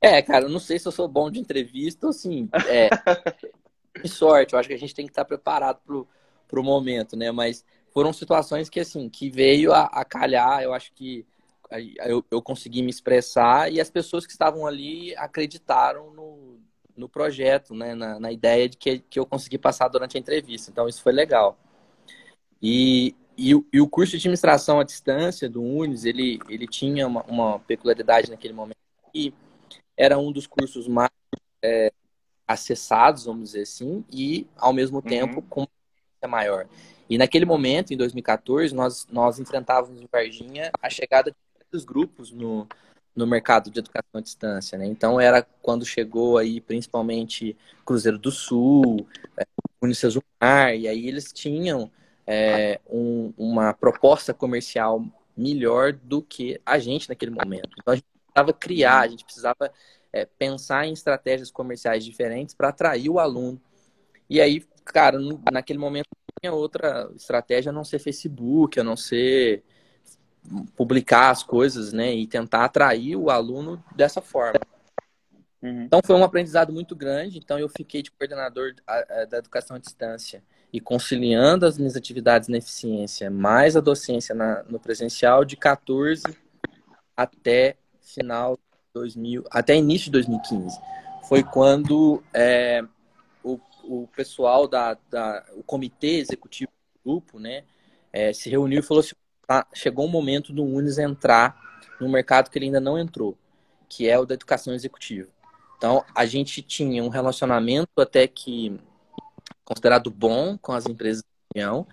[0.00, 2.88] É, cara, eu não sei se eu sou bom de entrevista, assim, é,
[4.08, 6.08] sorte, eu acho que a gente tem que estar preparado pro,
[6.48, 10.90] pro momento, né, mas foram situações que, assim, que veio a, a calhar, eu acho
[10.94, 11.26] que
[12.04, 16.60] eu, eu consegui me expressar e as pessoas que estavam ali acreditaram no,
[16.96, 20.70] no projeto, né, na, na ideia de que, que eu consegui passar durante a entrevista,
[20.70, 21.58] então isso foi legal.
[22.62, 27.22] E, e, e o curso de administração à distância do Unis, ele, ele tinha uma,
[27.24, 28.76] uma peculiaridade naquele momento
[29.12, 29.32] que
[29.96, 31.10] era um dos cursos mais
[31.62, 31.92] é,
[32.46, 35.02] acessados, vamos dizer assim, e ao mesmo uhum.
[35.02, 35.60] tempo com
[36.22, 36.66] uma maior.
[37.08, 41.36] E naquele momento, em 2014, nós, nós enfrentávamos em Varginha a chegada de
[41.70, 42.66] muitos grupos no,
[43.14, 44.86] no mercado de educação à distância, né?
[44.86, 49.06] Então era quando chegou aí principalmente Cruzeiro do Sul,
[49.38, 49.46] é,
[49.80, 51.90] Unicesumar, e aí eles tinham
[52.26, 55.04] é, um, uma proposta comercial
[55.36, 57.70] melhor do que a gente naquele momento.
[57.80, 59.72] Então a gente precisava criar, a gente precisava
[60.12, 63.60] é, pensar em estratégias comerciais diferentes para atrair o aluno.
[64.28, 65.18] E aí, cara,
[65.50, 69.64] naquele momento não tinha outra estratégia a não ser Facebook, a não ser
[70.76, 72.14] publicar as coisas, né?
[72.14, 74.60] E tentar atrair o aluno dessa forma.
[75.62, 75.82] Uhum.
[75.82, 77.38] Então foi um aprendizado muito grande.
[77.38, 78.74] Então eu fiquei de coordenador
[79.28, 84.62] da educação à distância e conciliando as minhas atividades na eficiência mais a docência na,
[84.64, 86.22] no presencial de 14
[87.16, 88.58] até final
[88.94, 90.78] 2000, até início de 2015.
[91.28, 92.82] Foi quando é,
[93.42, 97.64] o, o pessoal da, da o comitê executivo do grupo, né,
[98.12, 99.14] é, se reuniu e falou assim,
[99.50, 101.60] tá, chegou o um momento do Unis entrar
[102.00, 103.36] no mercado que ele ainda não entrou,
[103.88, 105.28] que é o da educação executiva.
[105.76, 108.78] Então, a gente tinha um relacionamento até que
[109.64, 111.84] considerado bom com as empresas da região,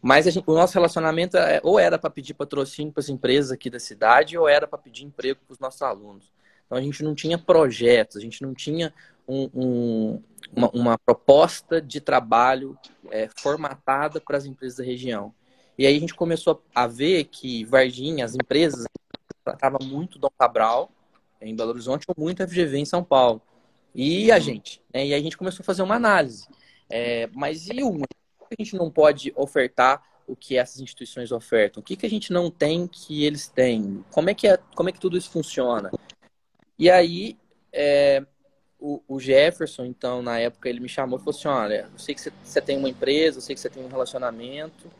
[0.00, 3.68] mas gente, o nosso relacionamento é, ou era para pedir patrocínio para as empresas aqui
[3.68, 6.30] da cidade, ou era para pedir emprego para os nossos alunos.
[6.66, 8.94] Então a gente não tinha projetos, a gente não tinha
[9.26, 10.22] um, um,
[10.54, 12.78] uma, uma, proposta de trabalho
[13.10, 15.34] é, formatada para as empresas da região.
[15.78, 18.84] E aí a gente começou a ver que Varginha, as empresas,
[19.44, 20.90] tratava muito Dom Cabral
[21.40, 23.42] em Belo Horizonte ou muito FGV em São Paulo.
[23.94, 25.06] E a gente, né?
[25.06, 26.46] E aí a gente começou a fazer uma análise.
[26.88, 28.02] É, mas e o
[28.50, 31.80] a gente não pode ofertar o que essas instituições ofertam?
[31.80, 34.04] O que, que a gente não tem que eles têm?
[34.10, 35.90] Como é que, é, como é que tudo isso funciona?
[36.78, 37.38] E aí,
[37.72, 38.24] é,
[38.78, 42.14] o, o, Jefferson, então, na época, ele me chamou e falou assim, olha, eu sei
[42.14, 44.90] que você tem uma empresa, eu sei que você tem um relacionamento,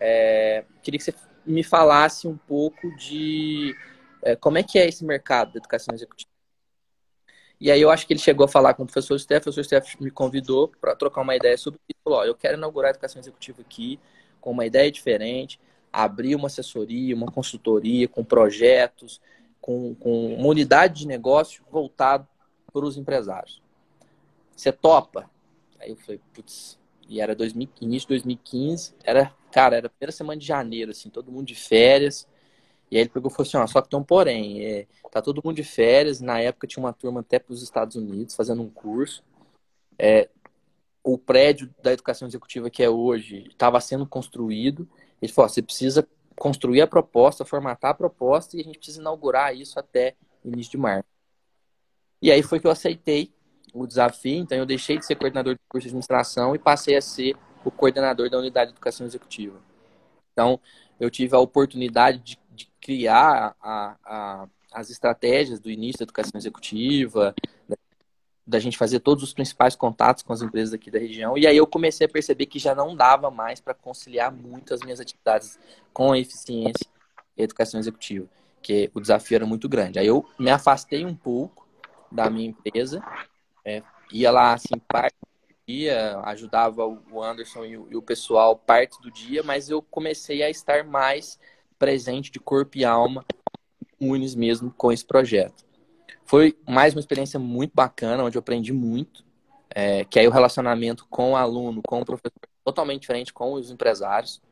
[0.00, 3.76] é, queria que você me falasse um pouco de
[4.22, 6.30] é, como é que é esse mercado da educação executiva.
[7.60, 9.64] E aí eu acho que ele chegou a falar com o professor Steph, o professor
[9.64, 12.00] Steph me convidou para trocar uma ideia sobre isso.
[12.02, 14.00] Falou, ó, eu quero inaugurar a educação executiva aqui
[14.40, 15.60] com uma ideia diferente,
[15.92, 19.20] abrir uma assessoria, uma consultoria com projetos,
[19.60, 22.26] com, com uma unidade de negócio voltado
[22.72, 23.62] para os empresários.
[24.56, 25.30] Você topa?
[25.78, 30.12] Aí eu falei, putz, e era 2000, início de 2015, era, cara, era a primeira
[30.12, 32.26] semana de janeiro, assim, todo mundo de férias.
[32.90, 35.22] E aí ele pegou e falou assim, ó, só que tem um porém, é, tá
[35.22, 38.62] todo mundo de férias, na época tinha uma turma até para os Estados Unidos fazendo
[38.62, 39.22] um curso.
[39.98, 40.28] É,
[41.02, 44.88] o prédio da educação executiva que é hoje estava sendo construído.
[45.22, 49.00] Ele falou, ó, você precisa construir a proposta, formatar a proposta e a gente precisa
[49.00, 51.08] inaugurar isso até início de março.
[52.20, 53.32] E aí foi que eu aceitei
[53.72, 57.00] o desafio, então eu deixei de ser coordenador de curso de administração e passei a
[57.00, 59.60] ser o coordenador da unidade de educação executiva.
[60.32, 60.60] Então,
[60.98, 66.38] eu tive a oportunidade de, de criar a, a, as estratégias do início da educação
[66.38, 67.34] executiva,
[67.68, 67.76] né,
[68.46, 71.38] da gente fazer todos os principais contatos com as empresas aqui da região.
[71.38, 74.80] E aí eu comecei a perceber que já não dava mais para conciliar muito as
[74.80, 75.58] minhas atividades
[75.92, 76.86] com a eficiência
[77.36, 78.26] e a educação executiva,
[78.60, 79.98] que o desafio era muito grande.
[79.98, 81.68] Aí eu me afastei um pouco
[82.10, 83.02] da minha empresa,
[83.64, 85.14] é, ia lá assim parte
[85.70, 90.84] dia, ajudava o Anderson e o, pessoal parte do dia, mas eu comecei a estar
[90.84, 91.38] mais
[91.78, 93.24] presente de corpo e alma,
[94.00, 95.64] Unis mesmo, com esse projeto.
[96.24, 99.24] Foi mais uma experiência muito bacana, onde eu aprendi muito,
[99.70, 102.32] é, que aí o relacionamento com o aluno, com o professor,
[102.64, 104.42] totalmente diferente com os empresários.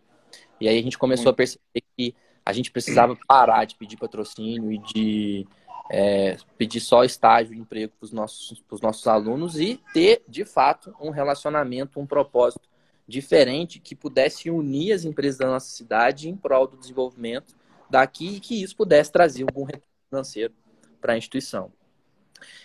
[0.60, 4.72] E aí a gente começou a perceber que a gente precisava parar de pedir patrocínio
[4.72, 5.46] e de
[5.90, 10.94] é, pedir só estágio de emprego para os nossos, nossos alunos e ter, de fato,
[11.00, 12.68] um relacionamento, um propósito
[13.06, 17.56] diferente que pudesse unir as empresas da nossa cidade em prol do desenvolvimento
[17.88, 20.52] daqui e que isso pudesse trazer algum retorno financeiro
[21.00, 21.72] para a instituição.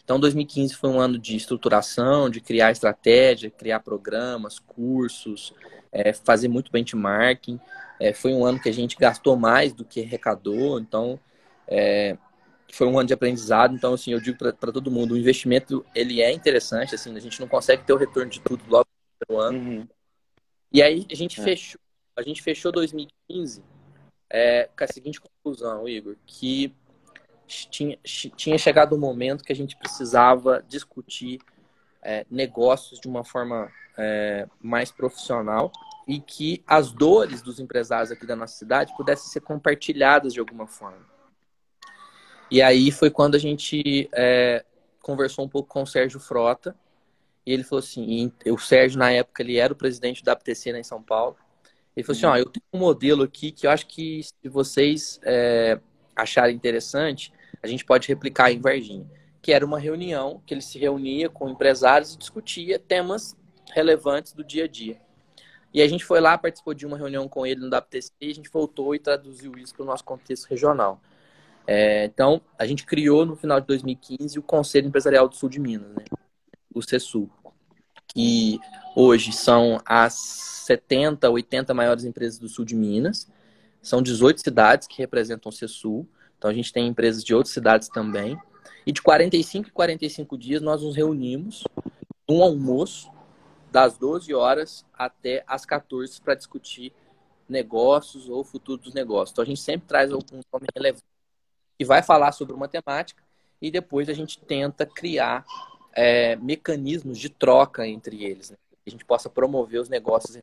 [0.03, 5.53] Então, 2015 foi um ano de estruturação, de criar estratégia, criar programas, cursos,
[5.91, 7.59] é, fazer muito benchmarking.
[7.99, 11.19] É, foi um ano que a gente gastou mais do que arrecadou, então
[11.67, 12.17] é,
[12.73, 13.75] foi um ano de aprendizado.
[13.75, 17.39] Então, assim, eu digo para todo mundo, o investimento ele é interessante, assim, a gente
[17.39, 18.87] não consegue ter o retorno de tudo logo
[19.29, 19.57] no ano.
[19.59, 19.87] Uhum.
[20.71, 21.43] E aí a gente é.
[21.43, 21.79] fechou,
[22.17, 23.63] a gente fechou 2015
[24.29, 26.73] é, com a seguinte conclusão, Igor, que
[27.45, 31.39] tinha, tinha chegado o um momento que a gente precisava discutir
[32.01, 35.71] é, negócios de uma forma é, mais profissional
[36.07, 40.65] e que as dores dos empresários aqui da nossa cidade pudessem ser compartilhadas de alguma
[40.65, 41.12] forma.
[42.53, 44.63] E aí foi quando a gente é,
[45.01, 46.75] conversou um pouco com o Sérgio Frota.
[47.43, 50.79] E ele falou assim: o Sérgio, na época, ele era o presidente da APTC né,
[50.79, 51.35] em São Paulo.
[51.97, 55.19] Ele falou assim: ó, eu tenho um modelo aqui que eu acho que se vocês
[55.23, 55.79] é,
[56.15, 59.09] acharem interessante, a gente pode replicar em Varginha.
[59.41, 63.35] Que era uma reunião que ele se reunia com empresários e discutia temas
[63.73, 65.01] relevantes do dia a dia.
[65.73, 68.35] E a gente foi lá, participou de uma reunião com ele no WTC e a
[68.35, 71.01] gente voltou e traduziu isso para o nosso contexto regional.
[71.65, 75.59] É, então, a gente criou no final de 2015 o Conselho Empresarial do Sul de
[75.59, 76.03] Minas, né?
[76.73, 77.29] o CESUL,
[78.07, 78.59] que
[78.95, 80.13] hoje são as
[80.65, 83.29] 70, 80 maiores empresas do sul de Minas.
[83.81, 86.07] São 18 cidades que representam o CESUL.
[86.37, 88.37] Então, a gente tem empresas de outras cidades também.
[88.85, 91.63] E de 45 em 45 dias, nós nos reunimos
[92.27, 93.11] num almoço,
[93.71, 96.93] das 12 horas até as 14 para discutir
[97.49, 99.31] negócios ou futuro dos negócios.
[99.31, 101.12] Então, a gente sempre traz algum nome relevante
[101.77, 103.23] que vai falar sobre uma temática
[103.61, 105.45] e depois a gente tenta criar
[105.93, 108.57] é, mecanismos de troca entre eles, né?
[108.83, 110.37] que a gente possa promover os negócios.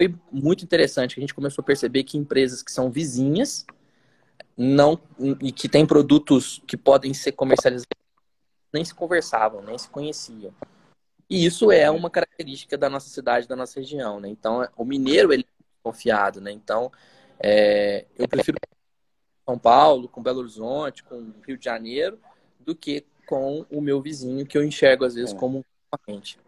[0.00, 3.66] Foi muito interessante a gente começou a perceber que empresas que são vizinhas
[4.56, 4.98] não
[5.40, 8.02] e que têm produtos que podem ser comercializados
[8.72, 10.52] nem se conversavam, nem se conheciam.
[11.28, 14.28] E isso é uma característica da nossa cidade, da nossa região, né?
[14.28, 16.50] Então, o mineiro ele é confiado, né?
[16.52, 16.90] Então,
[17.38, 18.58] é, eu prefiro
[19.44, 22.18] são Paulo, com Belo Horizonte, com Rio de Janeiro,
[22.60, 25.38] do que com o meu vizinho, que eu enxergo às vezes é.
[25.38, 26.38] como um concorrente.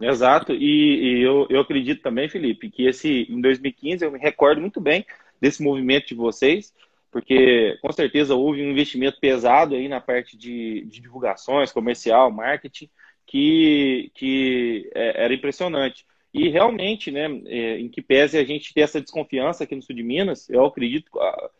[0.00, 4.60] Exato, e, e, eu, eu acredito também, Felipe, que esse em 2015 eu me recordo
[4.60, 5.06] muito bem
[5.40, 6.74] desse movimento de vocês,
[7.10, 12.90] porque com certeza houve um investimento pesado aí na parte de, de divulgações, comercial, marketing,
[13.24, 16.04] que, que é, era impressionante.
[16.32, 19.94] E realmente, né, é, em que pese a gente ter essa desconfiança aqui no sul
[19.94, 21.50] de Minas, eu acredito, ah,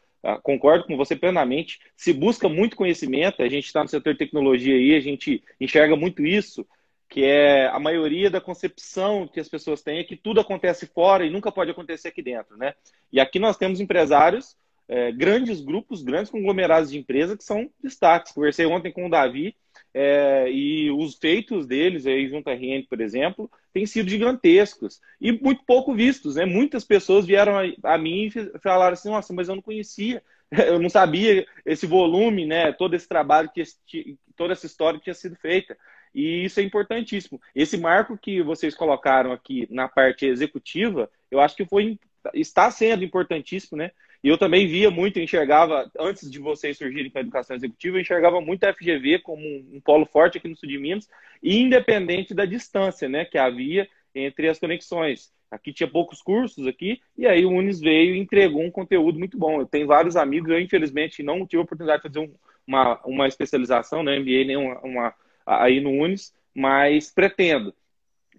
[0.42, 1.78] concordo com você plenamente.
[1.96, 5.96] Se busca muito conhecimento, a gente está no setor de tecnologia aí, a gente enxerga
[5.96, 6.66] muito isso,
[7.08, 11.24] que é a maioria da concepção que as pessoas têm é que tudo acontece fora
[11.24, 12.74] e nunca pode acontecer aqui dentro, né?
[13.12, 14.56] E aqui nós temos empresários,
[14.88, 18.32] é, grandes grupos, grandes conglomerados de empresas que são destaques.
[18.32, 19.54] Conversei ontem com o Davi
[19.96, 25.30] é, e os feitos deles, aí, junto à RN, por exemplo, têm sido gigantescos e
[25.30, 26.34] muito pouco vistos.
[26.34, 26.44] Né?
[26.44, 30.80] Muitas pessoas vieram a, a mim e falaram assim: nossa, mas eu não conhecia, eu
[30.80, 32.72] não sabia esse volume, né?
[32.72, 33.50] todo esse trabalho,
[33.86, 35.76] que toda essa história que tinha sido feita.
[36.12, 37.40] E isso é importantíssimo.
[37.54, 41.98] Esse marco que vocês colocaram aqui na parte executiva, eu acho que foi
[42.32, 43.90] está sendo importantíssimo, né?
[44.24, 48.00] E eu também via muito, enxergava, antes de vocês surgirem com a educação executiva, eu
[48.00, 51.06] enxergava muito a FGV como um, um polo forte aqui no sul de Minas,
[51.42, 55.30] independente da distância né, que havia entre as conexões.
[55.50, 59.36] Aqui tinha poucos cursos aqui, e aí o Unis veio e entregou um conteúdo muito
[59.36, 59.60] bom.
[59.60, 62.32] Eu tenho vários amigos, eu infelizmente não tive a oportunidade de fazer um,
[62.66, 67.74] uma, uma especialização, né, MBA, nem uma, uma, aí no Unis, mas pretendo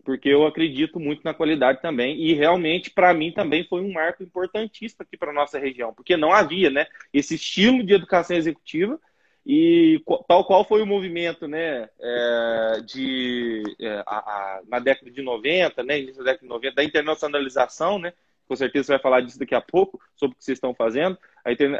[0.05, 2.21] porque eu acredito muito na qualidade também.
[2.21, 6.31] E realmente para mim também foi um marco importantíssimo aqui para nossa região, porque não
[6.31, 8.99] havia, né, esse estilo de educação executiva
[9.45, 15.21] e tal qual foi o movimento, né, é, de é, a, a, na década de
[15.21, 18.13] 90, né, início da década de 90, da internacionalização, né,
[18.47, 21.17] com certeza você vai falar disso daqui a pouco, sobre o que vocês estão fazendo,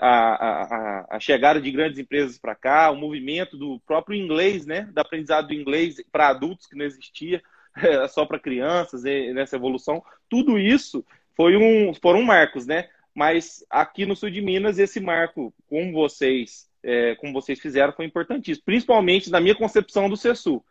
[0.02, 4.82] a, a, a chegada de grandes empresas para cá, o movimento do próprio inglês, né,
[4.92, 7.42] do aprendizado do inglês para adultos que não existia,
[8.10, 12.90] só para crianças, nessa evolução, tudo isso foi um, foram marcos, né?
[13.14, 18.06] Mas aqui no sul de Minas, esse marco, como vocês, é, como vocês fizeram, foi
[18.06, 20.64] importantíssimo, principalmente na minha concepção do CESU.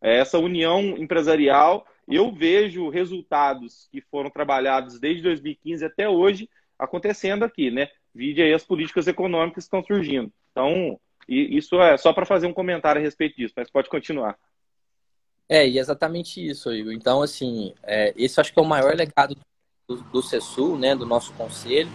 [0.00, 7.44] É, essa união empresarial, eu vejo resultados que foram trabalhados desde 2015 até hoje acontecendo
[7.44, 7.88] aqui, né?
[8.14, 10.32] Vide aí as políticas econômicas que estão surgindo.
[10.50, 14.38] Então, isso é só para fazer um comentário a respeito disso, mas pode continuar.
[15.48, 16.92] É, e exatamente isso, Igor.
[16.92, 19.34] Então, assim, é, esse acho que é o maior legado
[19.88, 21.90] do, do CESU, né, do nosso conselho,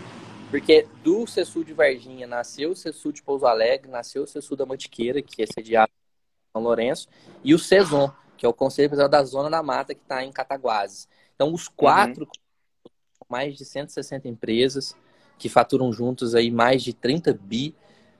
[0.49, 4.65] porque do CESU de Varginha nasceu o CESU de Pouso Alegre, nasceu o CESU da
[4.65, 7.07] Mantiqueira, que é sediado em São Lourenço,
[7.43, 10.31] e o CESON, que é o Conselho Empresarial da Zona da Mata, que está em
[10.31, 11.07] Cataguases.
[11.35, 12.91] Então, os quatro, uhum.
[13.29, 14.95] mais de 160 empresas,
[15.37, 17.75] que faturam juntos aí mais de 30 bi,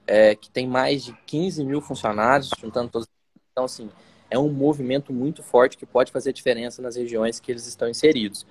[0.06, 3.08] é, que tem mais de 15 mil funcionários, juntando todos.
[3.50, 3.90] Então, assim,
[4.30, 8.46] é um movimento muito forte que pode fazer diferença nas regiões que eles estão inseridos.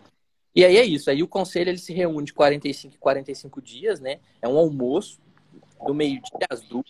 [0.55, 3.99] E aí é isso, aí o conselho ele se reúne de 45 em 45 dias,
[3.99, 4.19] né?
[4.41, 5.19] É um almoço
[5.85, 6.85] do meio-dia às duas,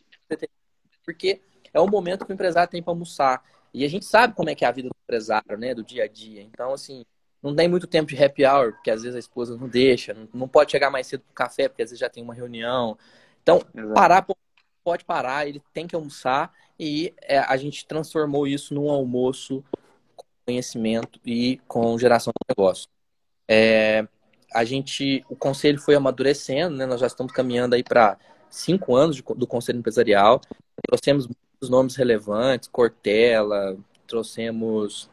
[1.06, 1.42] porque
[1.74, 3.44] é o momento que o empresário tem para almoçar.
[3.74, 5.74] E a gente sabe como é que é a vida do empresário, né?
[5.74, 6.42] Do dia a dia.
[6.42, 7.06] Então, assim,
[7.42, 10.48] não tem muito tempo de happy hour, porque às vezes a esposa não deixa, não
[10.48, 12.98] pode chegar mais cedo pro café, porque às vezes já tem uma reunião.
[13.42, 13.94] Então, Exato.
[13.94, 14.26] parar
[14.84, 19.64] pode parar, ele tem que almoçar e é, a gente transformou isso num almoço
[20.16, 22.88] com conhecimento e com geração de negócio.
[23.48, 24.08] É,
[24.54, 26.86] a gente, o conselho foi amadurecendo, né?
[26.86, 28.18] Nós já estamos caminhando aí para
[28.50, 30.40] cinco anos de, do conselho empresarial.
[30.88, 35.10] Trouxemos muitos nomes relevantes, Cortella, trouxemos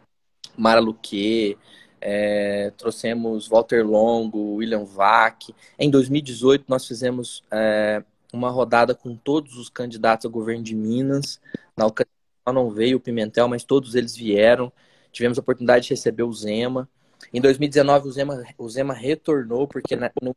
[0.56, 1.56] Mara Luque,
[2.00, 5.54] é, trouxemos Walter Longo, William Vac.
[5.78, 11.40] Em 2018 nós fizemos é, uma rodada com todos os candidatos ao governo de Minas.
[11.76, 12.10] Na ocasião
[12.46, 14.72] não veio o Pimentel, mas todos eles vieram.
[15.12, 16.88] Tivemos a oportunidade de receber o Zema.
[17.32, 20.34] Em 2019, o Zema, o Zema retornou, porque na, no,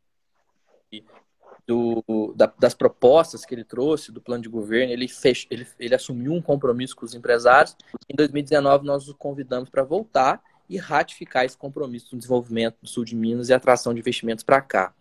[1.66, 5.94] do, da, das propostas que ele trouxe do plano de governo, ele, fech, ele, ele
[5.94, 7.76] assumiu um compromisso com os empresários.
[8.08, 13.04] Em 2019, nós o convidamos para voltar e ratificar esse compromisso no desenvolvimento do sul
[13.04, 14.92] de Minas e atração de investimentos para cá.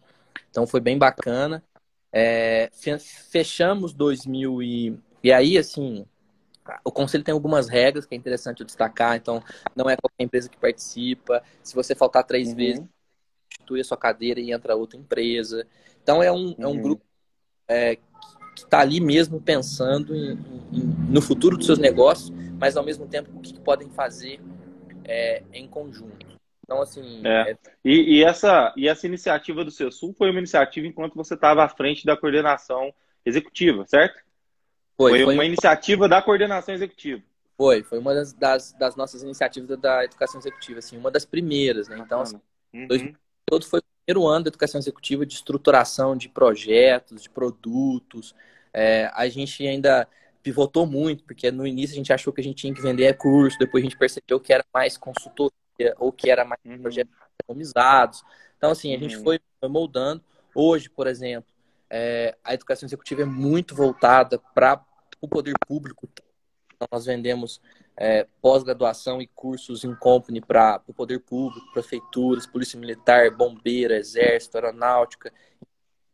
[0.49, 1.63] Então foi bem bacana.
[2.15, 2.69] É,
[3.32, 6.06] fechamos 2000 e, e aí, assim,
[6.84, 9.43] o conselho tem algumas regras que é interessante eu destacar, então
[9.76, 11.41] não é qualquer empresa que participa.
[11.63, 12.56] Se você faltar três uhum.
[12.56, 12.86] vezes,
[13.52, 15.67] substitui a sua cadeira e entra outra empresa.
[16.02, 16.56] Então é um, uhum.
[16.58, 16.82] é um uhum.
[16.82, 17.04] grupo
[17.67, 20.34] é, que está ali mesmo pensando em,
[20.71, 24.39] em, no futuro dos seus negócios, mas ao mesmo tempo o que, que podem fazer
[25.04, 26.33] é, em conjunto.
[26.63, 27.21] Então, assim.
[27.26, 27.52] É.
[27.52, 27.58] É...
[27.84, 31.69] E, e, essa, e essa iniciativa do sul foi uma iniciativa enquanto você estava à
[31.69, 32.93] frente da coordenação
[33.26, 34.21] executiva, certo?
[34.95, 37.21] Foi, foi, foi uma iniciativa da coordenação executiva.
[37.58, 41.88] Foi, foi uma das, das, das, nossas iniciativas da educação executiva, assim, uma das primeiras,
[41.88, 41.97] né?
[41.99, 42.39] Então, assim,
[42.73, 42.88] uhum.
[42.88, 43.13] dois,
[43.45, 48.36] todo foi o primeiro ano da educação executiva de estruturação de projetos, de produtos.
[48.73, 50.08] É, a gente ainda
[50.41, 53.58] pivotou muito, porque no início a gente achou que a gente tinha que vender curso,
[53.58, 55.62] depois a gente percebeu que era mais consultoria
[55.98, 56.82] ou que era mais uhum.
[56.82, 58.24] projetos customizados.
[58.58, 59.24] Então, assim, a gente uhum.
[59.24, 60.24] foi, moldando.
[60.56, 61.50] Hoje, por exemplo,
[61.89, 64.84] é, a educação executiva é muito voltada para
[65.21, 66.08] o poder público.
[66.75, 67.62] Então, nós vendemos
[67.96, 74.58] é, pós-graduação e cursos em company para o poder público, prefeituras, polícia militar, bombeiro, exército,
[74.58, 75.31] aeronáutica.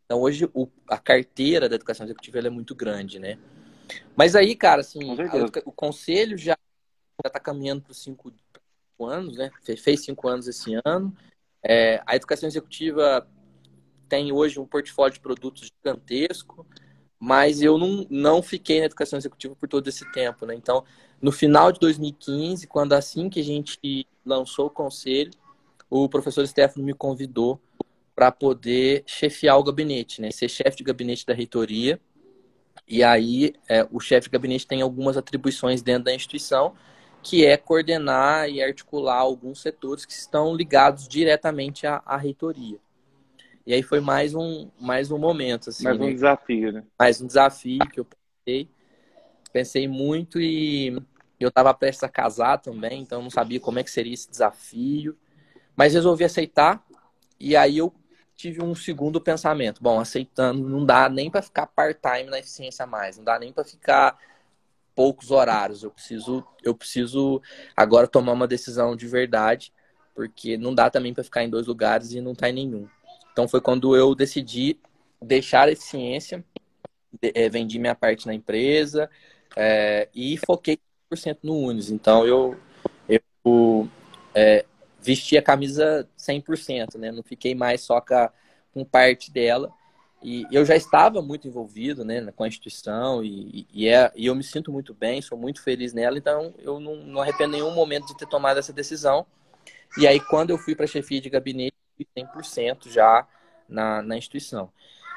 [0.05, 3.37] Então, hoje, o, a carteira da educação executiva é muito grande, né?
[4.15, 6.57] Mas aí, cara, assim, a, o conselho já
[7.25, 8.01] está caminhando para os
[8.99, 9.49] cinco anos, né?
[9.77, 11.15] Fez cinco anos esse ano.
[11.63, 13.25] É, a educação executiva
[14.09, 16.65] tem hoje um portfólio de produtos gigantesco,
[17.19, 20.55] mas eu não, não fiquei na educação executiva por todo esse tempo, né?
[20.55, 20.83] Então,
[21.21, 25.31] no final de 2015, quando assim que a gente lançou o conselho,
[25.89, 27.59] o professor Stefano me convidou
[28.15, 30.31] para poder chefiar o gabinete, né?
[30.31, 31.99] Ser chefe de gabinete da reitoria.
[32.87, 36.73] E aí é, o chefe de gabinete tem algumas atribuições dentro da instituição,
[37.21, 42.77] que é coordenar e articular alguns setores que estão ligados diretamente à, à reitoria.
[43.65, 45.69] E aí foi mais um, mais um momento.
[45.69, 46.13] Assim, mais um né?
[46.13, 46.83] desafio, né?
[46.97, 48.69] Mais um desafio que eu pensei.
[49.51, 50.99] Pensei muito e
[51.39, 55.17] eu estava prestes a casar também, então não sabia como é que seria esse desafio.
[55.75, 56.83] Mas resolvi aceitar.
[57.39, 57.93] E aí eu
[58.35, 59.83] tive um segundo pensamento.
[59.83, 63.65] Bom, aceitando, não dá nem para ficar part-time na eficiência mais, não dá nem para
[63.65, 64.17] ficar
[64.99, 65.81] poucos horários.
[65.81, 67.41] Eu preciso, eu preciso
[67.73, 69.71] agora tomar uma decisão de verdade,
[70.13, 72.85] porque não dá também para ficar em dois lugares e não tá em nenhum.
[73.31, 74.77] Então foi quando eu decidi
[75.21, 76.43] deixar a eficiência,
[77.21, 79.09] é, vendi minha parte na empresa
[79.55, 80.77] é, e foquei
[81.09, 81.89] 100% no Unis.
[81.89, 82.57] Então eu,
[83.07, 83.87] eu
[84.35, 84.65] é,
[85.01, 87.09] vesti a camisa 100%, né?
[87.09, 88.03] Não fiquei mais só
[88.73, 89.71] com parte dela.
[90.21, 94.35] E eu já estava muito envolvido né, com a instituição e, e, é, e eu
[94.35, 98.07] me sinto muito bem, sou muito feliz nela, então eu não, não arrependo nenhum momento
[98.07, 99.25] de ter tomado essa decisão.
[99.97, 101.73] E aí, quando eu fui para a chefia de gabinete,
[102.17, 103.27] 100% já
[103.67, 104.71] na, na instituição.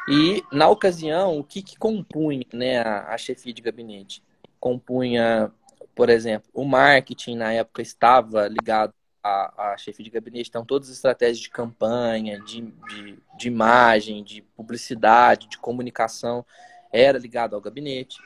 [0.09, 4.23] E, na ocasião, o que, que compunha né, a, a chefia de gabinete?
[4.59, 5.53] Compunha,
[5.95, 8.93] por exemplo, o marketing, na época, estava ligado
[9.23, 14.25] à, à chefia de gabinete, então todas as estratégias de campanha, de, de, de imagem,
[14.25, 16.45] de publicidade, de comunicação,
[16.93, 18.19] era ligado ao gabinete.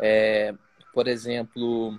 [0.00, 0.54] É,
[0.92, 1.98] por exemplo,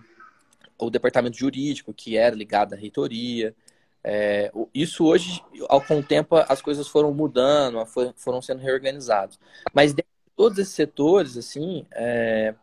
[0.77, 3.55] o departamento jurídico, que era ligado à reitoria.
[4.03, 7.83] É, isso hoje, ao com o tempo, as coisas foram mudando,
[8.17, 9.39] foram sendo reorganizadas.
[9.73, 12.53] Mas dentro de todos esses setores, assim, é,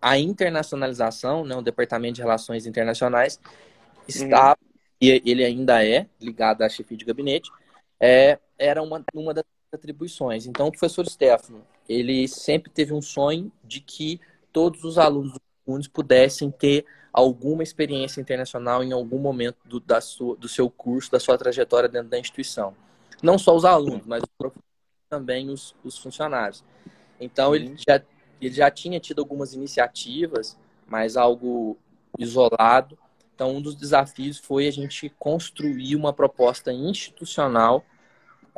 [0.00, 3.38] a internacionalização, né, o Departamento de Relações Internacionais,
[4.08, 4.71] está, uhum.
[5.02, 7.50] E ele ainda é ligado à chefia de gabinete,
[7.98, 10.46] é, era uma, uma das atribuições.
[10.46, 14.20] Então, o professor Stefano, ele sempre teve um sonho de que
[14.52, 20.36] todos os alunos do pudessem ter alguma experiência internacional em algum momento do, da sua,
[20.36, 22.74] do seu curso, da sua trajetória dentro da instituição.
[23.20, 24.22] Não só os alunos, mas
[25.08, 26.64] também os, os funcionários.
[27.20, 28.00] Então, ele já,
[28.40, 31.76] ele já tinha tido algumas iniciativas, mas algo
[32.18, 32.96] isolado.
[33.34, 37.84] Então, um dos desafios foi a gente construir uma proposta institucional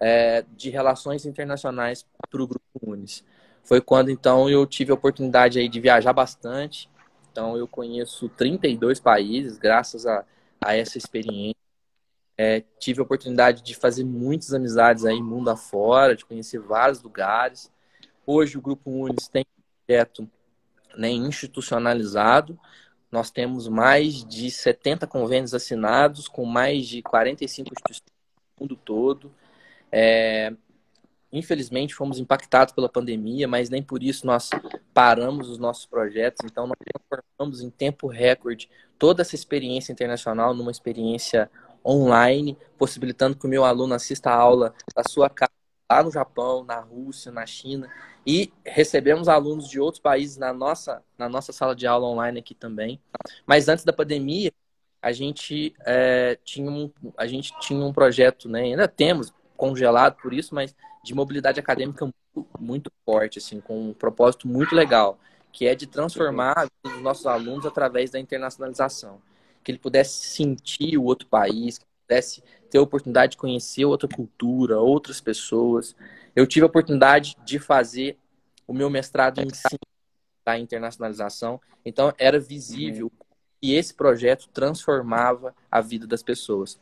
[0.00, 3.24] é, de relações internacionais para o Grupo Unis.
[3.62, 6.88] Foi quando, então, eu tive a oportunidade aí de viajar bastante,
[7.34, 10.24] então, eu conheço 32 países graças a,
[10.64, 11.56] a essa experiência.
[12.38, 17.72] É, tive a oportunidade de fazer muitas amizades aí mundo afora, de conhecer vários lugares.
[18.24, 20.30] Hoje, o Grupo Unis tem um projeto
[20.96, 22.56] né, institucionalizado.
[23.14, 28.02] Nós temos mais de 70 convênios assinados com mais de 45 instituições
[28.58, 29.32] no mundo todo.
[29.90, 30.52] É,
[31.34, 34.50] Infelizmente, fomos impactados pela pandemia, mas nem por isso nós
[34.92, 36.38] paramos os nossos projetos.
[36.44, 36.76] Então, nós
[37.10, 41.50] transformamos em tempo recorde toda essa experiência internacional numa experiência
[41.84, 45.53] online, possibilitando que o meu aluno assista a aula da sua casa
[45.90, 47.90] lá no Japão, na Rússia, na China.
[48.26, 52.54] E recebemos alunos de outros países na nossa, na nossa sala de aula online aqui
[52.54, 53.00] também.
[53.46, 54.52] Mas antes da pandemia,
[55.02, 58.62] a gente, é, tinha, um, a gente tinha um projeto, né?
[58.62, 60.74] ainda temos congelado por isso, mas
[61.04, 65.18] de mobilidade acadêmica muito, muito forte, assim, com um propósito muito legal,
[65.52, 69.20] que é de transformar os nossos alunos através da internacionalização.
[69.62, 72.42] Que ele pudesse sentir o outro país, que pudesse
[72.74, 75.94] ter a oportunidade de conhecer outra cultura, outras pessoas.
[76.34, 78.18] Eu tive a oportunidade de fazer
[78.66, 79.78] o meu mestrado em ensino
[80.44, 83.26] da internacionalização, então era visível uhum.
[83.62, 86.80] que esse projeto transformava a vida das pessoas.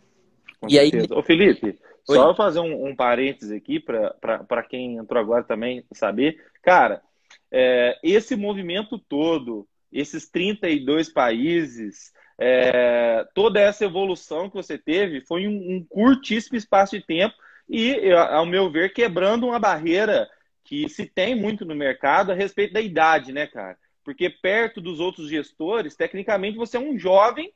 [0.59, 1.13] Com e certeza.
[1.13, 1.79] aí, Ô, Felipe,
[2.09, 2.17] Oi?
[2.17, 6.43] Só fazer um, um parênteses aqui para quem entrou agora também saber.
[6.63, 7.03] Cara,
[7.51, 12.15] é, esse movimento todo, esses 32 países,
[12.45, 17.35] é, toda essa evolução que você teve foi um, um curtíssimo espaço de tempo
[17.69, 20.29] e, ao meu ver, quebrando uma barreira
[20.65, 23.79] que se tem muito no mercado a respeito da idade, né, cara?
[24.05, 27.53] Porque perto dos outros gestores, tecnicamente você é um jovem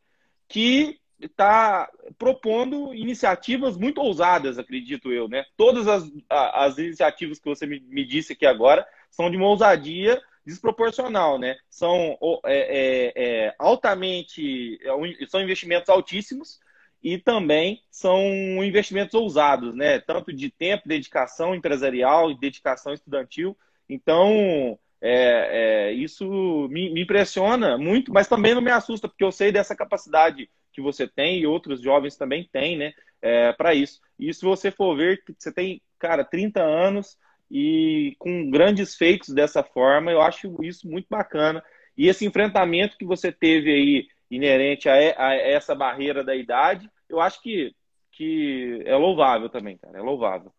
[0.48, 5.44] que está propondo iniciativas muito ousadas, acredito eu, né?
[5.56, 10.22] Todas as, as iniciativas que você me, me disse aqui agora são de uma ousadia
[10.46, 11.56] desproporcional, né?
[11.68, 16.60] São é, é, é, altamente, é, são investimentos altíssimos
[17.02, 18.22] e também são
[18.62, 19.98] investimentos ousados, né?
[19.98, 23.58] Tanto de tempo, dedicação empresarial e dedicação estudantil.
[23.88, 29.32] Então, é, é, isso me, me, impressiona muito, mas também não me assusta, porque eu
[29.32, 32.92] sei dessa capacidade que você tem e outros jovens também têm, né?
[33.20, 34.00] É, para isso.
[34.18, 37.16] E se você for ver, você tem, cara, 30 anos
[37.50, 41.62] e com grandes feitos dessa forma, eu acho isso muito bacana.
[41.96, 47.20] E esse enfrentamento que você teve aí, inerente a, a essa barreira da idade, eu
[47.20, 47.74] acho que,
[48.12, 50.52] que é louvável também, cara, é louvável.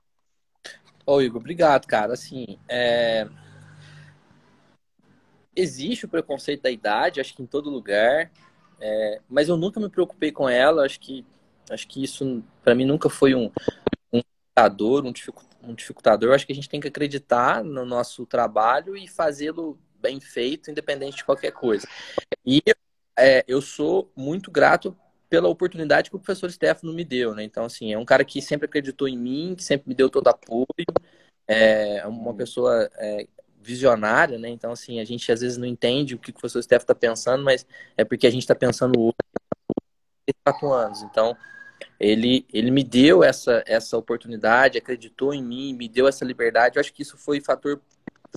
[1.05, 2.13] Ô, Igor, obrigado, cara.
[2.13, 3.27] Assim, é...
[5.55, 8.31] existe o preconceito da idade, acho que em todo lugar,
[8.79, 9.21] é...
[9.29, 10.85] mas eu nunca me preocupei com ela.
[10.85, 11.25] Acho que,
[11.69, 13.86] acho que isso, para mim, nunca foi um, um
[14.57, 15.13] dificultador, um,
[15.69, 16.33] um dificultador.
[16.33, 21.17] Acho que a gente tem que acreditar no nosso trabalho e fazê-lo bem feito, independente
[21.17, 21.87] de qualquer coisa.
[22.45, 22.61] E
[23.17, 24.97] é, eu sou muito grato
[25.29, 27.43] pela oportunidade que o professor Stefano me deu, né?
[27.43, 30.27] Então, assim, é um cara que sempre acreditou em mim, que sempre me deu todo
[30.27, 30.65] apoio,
[31.47, 33.27] é uma pessoa é,
[33.61, 34.49] visionária, né?
[34.49, 37.43] Então, assim, a gente às vezes não entende o que o professor Stefano está pensando,
[37.43, 37.65] mas
[37.97, 39.13] é porque a gente está pensando hoje,
[40.45, 41.01] quatro anos.
[41.01, 41.35] Então,
[41.99, 46.77] ele, ele me deu essa, essa oportunidade, acreditou em mim, me deu essa liberdade.
[46.77, 47.81] Eu acho que isso foi fator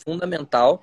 [0.03, 0.83] fundamental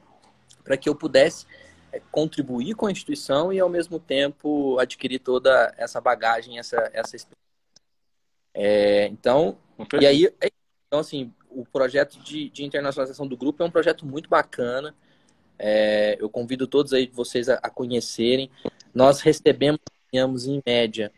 [0.64, 1.46] para que eu pudesse
[1.92, 7.18] é, contribuir com a instituição e, ao mesmo tempo, adquirir toda essa bagagem, essa, essa
[8.54, 9.58] é, Então,
[10.00, 10.50] e aí, é,
[10.88, 14.96] então, assim, o projeto de, de, internacionalização do grupo é um projeto muito bacana.
[15.58, 18.52] É, eu convido todos aí vocês a, a conhecerem.
[18.94, 19.80] Nós recebemos,
[20.14, 21.12] em média,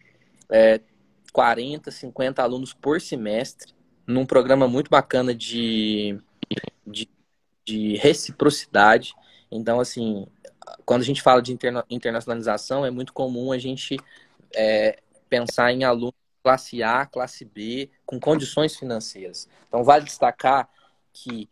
[0.49, 0.79] é,
[1.29, 3.73] 40, 50 alunos por semestre,
[4.05, 6.19] num programa muito bacana de,
[6.85, 7.09] de,
[7.65, 9.13] de reciprocidade.
[9.51, 10.27] Então, assim,
[10.85, 13.97] quando a gente fala de interna internacionalização, é muito comum a gente
[14.55, 14.99] é,
[15.29, 19.47] pensar em alunos classe A, classe B, com condições financeiras.
[19.67, 20.69] Então, vale destacar
[21.13, 21.49] que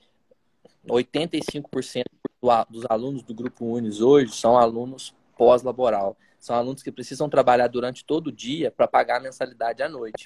[0.87, 2.03] 85%
[2.69, 6.17] dos alunos do Grupo Unis hoje são alunos pós-laboral.
[6.47, 10.25] São alunos que precisam trabalhar durante todo o dia para pagar a mensalidade à noite.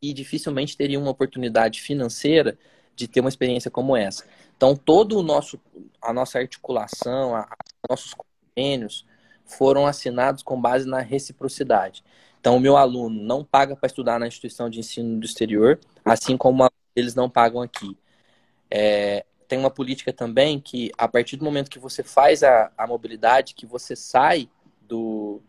[0.00, 2.58] E dificilmente teriam uma oportunidade financeira
[2.96, 4.24] de ter uma experiência como essa.
[4.56, 5.60] Então, todo o nosso,
[6.00, 7.46] a nossa articulação, a,
[7.90, 9.04] nossos convênios
[9.44, 12.02] foram assinados com base na reciprocidade.
[12.40, 16.38] Então, o meu aluno não paga para estudar na instituição de ensino do exterior, assim
[16.38, 16.66] como
[16.96, 17.98] eles não pagam aqui.
[18.70, 22.86] É, tem uma política também que, a partir do momento que você faz a, a
[22.86, 24.48] mobilidade, que você sai
[24.88, 25.40] do,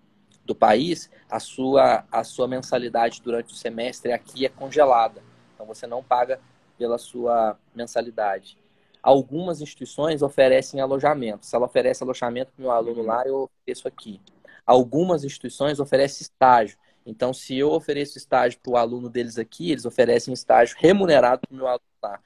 [0.45, 5.21] do país, a sua, a sua mensalidade durante o semestre aqui é congelada.
[5.53, 6.39] Então, você não paga
[6.77, 8.57] pela sua mensalidade.
[9.01, 11.45] Algumas instituições oferecem alojamento.
[11.45, 14.19] Se ela oferece alojamento para o meu aluno lá, eu ofereço aqui.
[14.65, 16.77] Algumas instituições oferecem estágio.
[17.05, 21.53] Então, se eu ofereço estágio para o aluno deles aqui, eles oferecem estágio remunerado para
[21.53, 22.19] o meu aluno lá.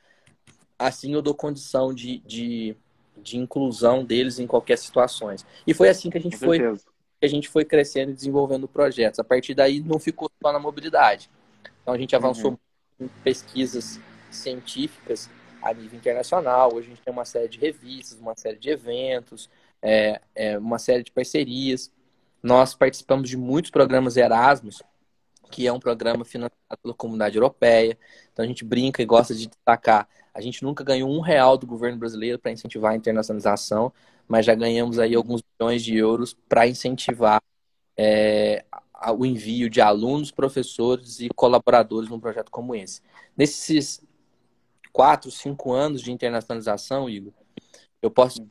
[0.77, 2.75] Assim, eu dou condição de, de,
[3.17, 5.33] de inclusão deles em qualquer situação.
[5.65, 6.59] E foi assim que a gente foi
[7.23, 9.17] que a gente foi crescendo e desenvolvendo projetos.
[9.17, 11.29] A partir daí, não ficou só na mobilidade.
[11.81, 13.05] Então, a gente avançou uhum.
[13.05, 13.97] em pesquisas
[14.29, 15.29] científicas
[15.61, 16.73] a nível internacional.
[16.73, 19.49] Hoje a gente tem uma série de revistas, uma série de eventos,
[19.81, 21.89] é, é, uma série de parcerias.
[22.41, 24.83] Nós participamos de muitos programas Erasmus,
[25.49, 27.97] que é um programa financiado pela comunidade europeia.
[28.33, 30.09] Então a gente brinca e gosta de destacar.
[30.33, 33.93] A gente nunca ganhou um real do governo brasileiro para incentivar a internacionalização,
[34.27, 37.41] mas já ganhamos aí alguns bilhões de euros para incentivar
[37.97, 38.65] é,
[39.17, 43.01] o envio de alunos, professores e colaboradores num projeto como esse.
[43.35, 44.01] Nesses
[44.91, 47.33] quatro, cinco anos de internacionalização, Igor,
[48.01, 48.47] eu posso.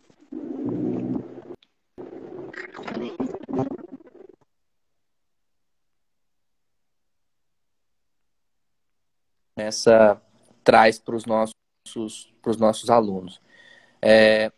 [9.57, 10.21] Essa
[10.65, 13.41] traz para os nossos, nossos alunos.
[14.01, 14.51] É,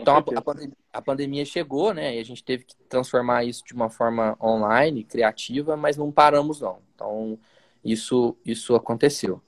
[0.00, 2.16] então, a, a, pandemia, a, pandemia chegou, né?
[2.16, 6.60] E a gente teve que transformar isso de uma forma online, criativa, mas não paramos,
[6.60, 6.78] não.
[6.94, 7.38] Então,
[7.84, 9.42] isso, isso aconteceu.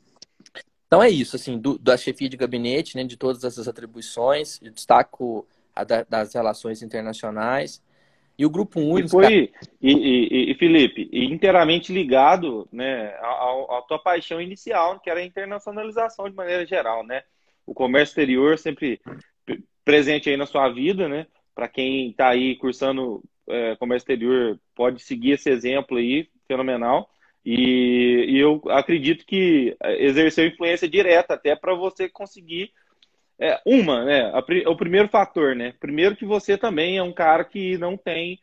[0.86, 4.70] Então é isso, assim, do, da chefia de gabinete, né, de todas essas atribuições, eu
[4.70, 7.82] destaco a da, das relações internacionais
[8.38, 9.07] e o grupo único.
[9.07, 15.20] E foi, e, e, e, Felipe, inteiramente ligado, né, à, tua paixão inicial, que era
[15.20, 17.22] a internacionalização de maneira geral, né?
[17.64, 19.00] O comércio exterior sempre
[19.85, 21.26] presente aí na sua vida, né?
[21.55, 27.09] Para quem está aí cursando é, comércio exterior, pode seguir esse exemplo aí, fenomenal.
[27.45, 32.70] E, e eu acredito que exerceu influência direta até para você conseguir
[33.39, 34.30] é, uma, né?
[34.33, 35.74] A, o primeiro fator, né?
[35.80, 38.39] Primeiro que você também é um cara que não tem,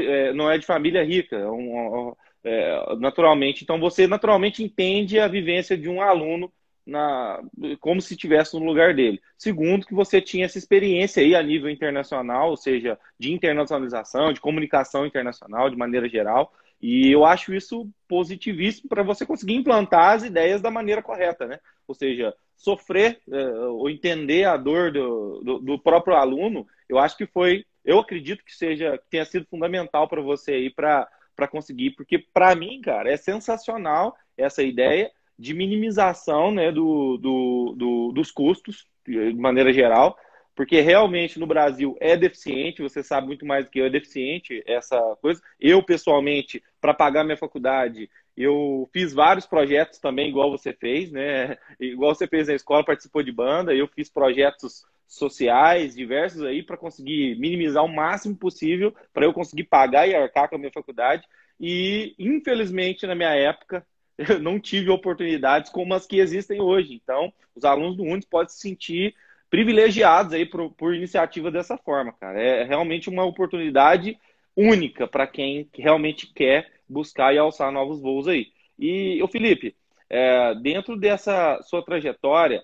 [0.00, 2.14] é, não é de família rica, é um,
[2.44, 3.64] é, naturalmente.
[3.64, 6.52] Então você naturalmente entende a vivência de um aluno
[6.86, 7.42] na,
[7.80, 9.20] como se estivesse no lugar dele.
[9.36, 14.40] Segundo, que você tinha essa experiência aí a nível internacional, ou seja, de internacionalização, de
[14.40, 20.24] comunicação internacional de maneira geral, E eu acho isso positivíssimo para você conseguir implantar as
[20.24, 21.58] ideias da maneira correta, né?
[21.88, 27.16] Ou seja, sofrer uh, ou entender a dor do, do, do, próprio aluno, eu acho
[27.16, 31.08] que foi, eu acredito que seja, que tenha sido fundamental para você aí para
[31.50, 38.12] conseguir, porque para mim, cara, é sensacional essa ideia de minimização né, do, do, do,
[38.12, 40.16] dos custos, de maneira geral,
[40.54, 44.64] porque realmente no Brasil é deficiente, você sabe muito mais do que eu, é deficiente
[44.66, 45.40] essa coisa.
[45.60, 51.58] Eu, pessoalmente, para pagar minha faculdade, eu fiz vários projetos também, igual você fez, né?
[51.78, 56.76] Igual você fez na escola, participou de banda, eu fiz projetos sociais diversos aí para
[56.76, 61.22] conseguir minimizar o máximo possível para eu conseguir pagar e arcar com a minha faculdade.
[61.60, 63.86] E infelizmente na minha época
[64.18, 66.94] eu não tive oportunidades como as que existem hoje.
[66.94, 69.14] Então, os alunos do Unis podem se sentir
[69.48, 72.40] privilegiados aí por, por iniciativa dessa forma, cara.
[72.40, 74.18] É realmente uma oportunidade
[74.56, 78.48] única para quem realmente quer buscar e alçar novos voos aí.
[78.78, 79.76] E, o Felipe,
[80.08, 82.62] é, dentro dessa sua trajetória,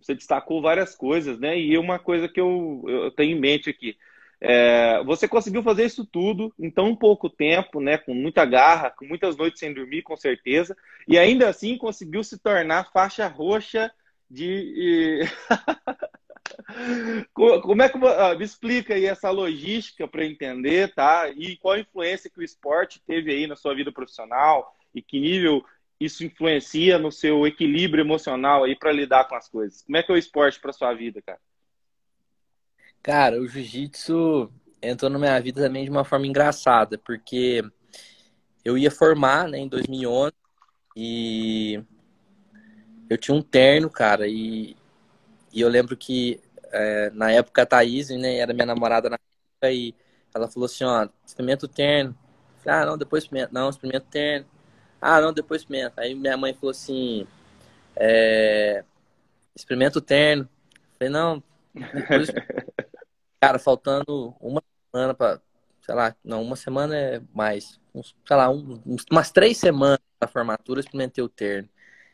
[0.00, 1.58] você destacou várias coisas, né?
[1.58, 3.96] E uma coisa que eu, eu tenho em mente aqui.
[4.40, 7.96] É, você conseguiu fazer isso tudo em tão pouco tempo, né?
[7.96, 10.76] Com muita garra, com muitas noites sem dormir, com certeza,
[11.08, 13.90] e ainda assim conseguiu se tornar faixa roxa
[14.30, 15.20] de.
[17.32, 21.28] Como é que ah, me explica aí essa logística para entender, tá?
[21.30, 25.18] E qual a influência que o esporte teve aí na sua vida profissional e que
[25.18, 25.64] nível
[25.98, 29.82] isso influencia no seu equilíbrio emocional aí para lidar com as coisas?
[29.82, 31.40] Como é que é o esporte para sua vida, cara?
[33.06, 34.50] Cara, o jiu-jitsu
[34.82, 37.62] entrou na minha vida também de uma forma engraçada, porque
[38.64, 40.32] eu ia formar, né, em 2011
[40.96, 41.80] e
[43.08, 44.76] eu tinha um terno, cara, e,
[45.52, 46.40] e eu lembro que
[46.72, 49.94] é, na época a Thaís, né, era minha namorada na época, e
[50.34, 52.12] ela falou assim, ó, experimenta o terno.
[52.64, 53.52] Falei, ah, não, depois experimenta.
[53.54, 54.46] Não, experimenta o terno.
[55.00, 56.00] Ah, não, depois experimenta.
[56.02, 57.24] Aí minha mãe falou assim,
[57.94, 58.84] é,
[59.54, 60.48] experimenta o terno.
[60.98, 61.40] Falei, não,
[61.94, 62.28] depois...
[63.40, 65.40] Cara, faltando uma semana para,
[65.82, 68.80] sei lá, não, uma semana é mais, uns, sei lá, um,
[69.10, 71.68] umas três semanas da formatura, experimentei o terno.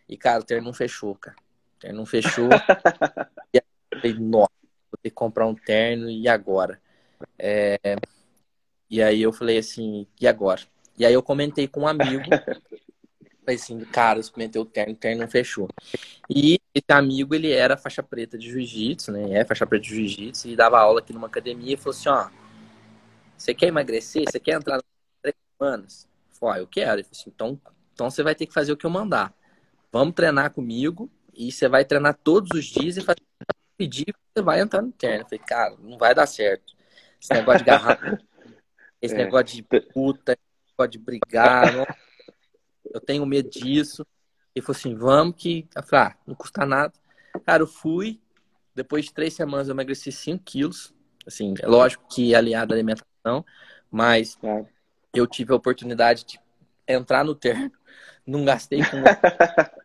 [0.09, 1.37] E, cara, o terno não fechou, cara.
[1.77, 2.49] O terno não fechou.
[3.55, 4.53] e aí, eu falei, nossa,
[4.91, 6.81] vou ter que comprar um terno, e agora?
[7.39, 7.79] É...
[8.91, 10.61] E aí eu falei assim, e agora?
[10.99, 12.23] E aí eu comentei com um amigo,
[13.47, 15.69] assim, cara, eu experimentei o terno, o terno não fechou.
[16.29, 19.41] E esse amigo, ele era faixa preta de jiu-jitsu, né?
[19.41, 22.29] É faixa preta de jiu-jitsu, e dava aula aqui numa academia e falou assim, ó,
[23.37, 24.25] você quer emagrecer?
[24.31, 24.81] Você quer entrar
[25.21, 26.09] três semanas?
[26.33, 26.95] Falei, ah, eu quero.
[26.95, 27.61] Ele falou assim, então,
[27.93, 29.35] então você vai ter que fazer o que eu mandar
[29.93, 33.21] vamos treinar comigo e você vai treinar todos os dias e fazer
[33.77, 35.21] pedir que você vai entrar no terno.
[35.21, 36.73] Eu falei, cara, não vai dar certo.
[37.21, 38.19] Esse negócio de garrafa,
[39.01, 39.19] esse é.
[39.19, 41.87] negócio de puta, esse negócio de brigar, não...
[42.93, 44.07] eu tenho medo disso.
[44.55, 45.69] Ele falou assim, vamos que.
[45.75, 46.93] Eu falei, ah, não custa nada.
[47.45, 48.21] Cara, eu fui,
[48.75, 50.95] depois de três semanas eu emagreci 5 quilos.
[51.27, 53.45] Assim, é lógico que aliado à alimentação,
[53.91, 54.65] mas é.
[55.15, 56.41] eu tive a oportunidade de
[56.87, 57.71] entrar no terno,
[58.27, 58.97] não gastei com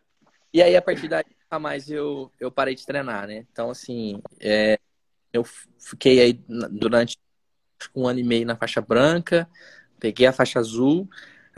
[0.52, 3.46] E aí, a partir daí, nunca mais eu, eu parei de treinar, né?
[3.52, 4.78] Então, assim, é,
[5.32, 5.44] eu
[5.78, 6.32] fiquei aí
[6.70, 7.18] durante
[7.94, 9.48] um ano e meio na faixa branca,
[10.00, 11.08] peguei a faixa azul.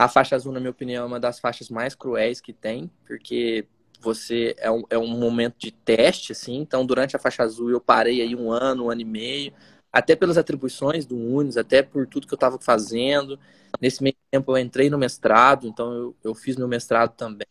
[0.01, 3.67] A faixa azul, na minha opinião, é uma das faixas mais cruéis que tem, porque
[3.99, 6.57] você é um, é um momento de teste, assim.
[6.57, 9.53] Então, durante a faixa azul, eu parei aí um ano, um ano e meio,
[9.93, 13.39] até pelas atribuições do Unis, até por tudo que eu estava fazendo.
[13.79, 17.45] Nesse meio tempo, eu entrei no mestrado, então eu, eu fiz meu mestrado também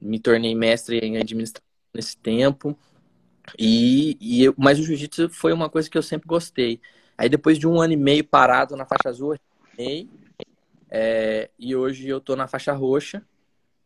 [0.00, 2.78] me tornei mestre em administração nesse tempo.
[3.58, 6.80] E, e eu, mas o jiu-jitsu foi uma coisa que eu sempre gostei.
[7.16, 9.38] Aí depois de um ano e meio parado na faixa azul, eu
[10.90, 13.22] é, e hoje eu tô na faixa roxa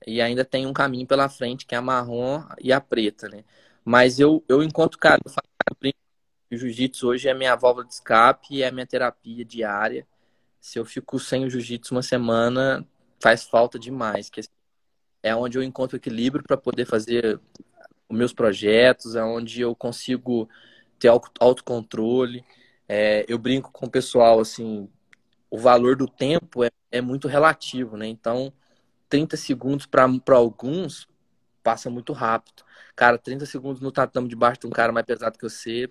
[0.07, 3.45] e ainda tem um caminho pela frente que é a marrom e a preta, né?
[3.85, 5.49] Mas eu, eu encontro, cara, eu faço
[6.53, 10.07] o jiu-jitsu hoje é minha válvula de escape e é minha terapia diária.
[10.61, 12.87] Se eu fico sem o jiu-jitsu uma semana,
[13.19, 14.29] faz falta demais.
[14.29, 14.43] Que
[15.23, 17.41] é onde eu encontro equilíbrio para poder fazer
[18.07, 20.47] os meus projetos, é onde eu consigo
[20.99, 21.09] ter
[21.41, 22.45] autocontrole.
[22.87, 24.91] É, eu brinco com o pessoal, assim,
[25.53, 28.07] o valor do tempo é, é muito relativo, né?
[28.07, 28.51] Então,
[29.09, 31.07] 30 segundos para alguns
[31.63, 32.65] passa muito rápido.
[32.97, 35.91] Cara, 30 segundos no tatame debaixo de um cara mais pesado que você,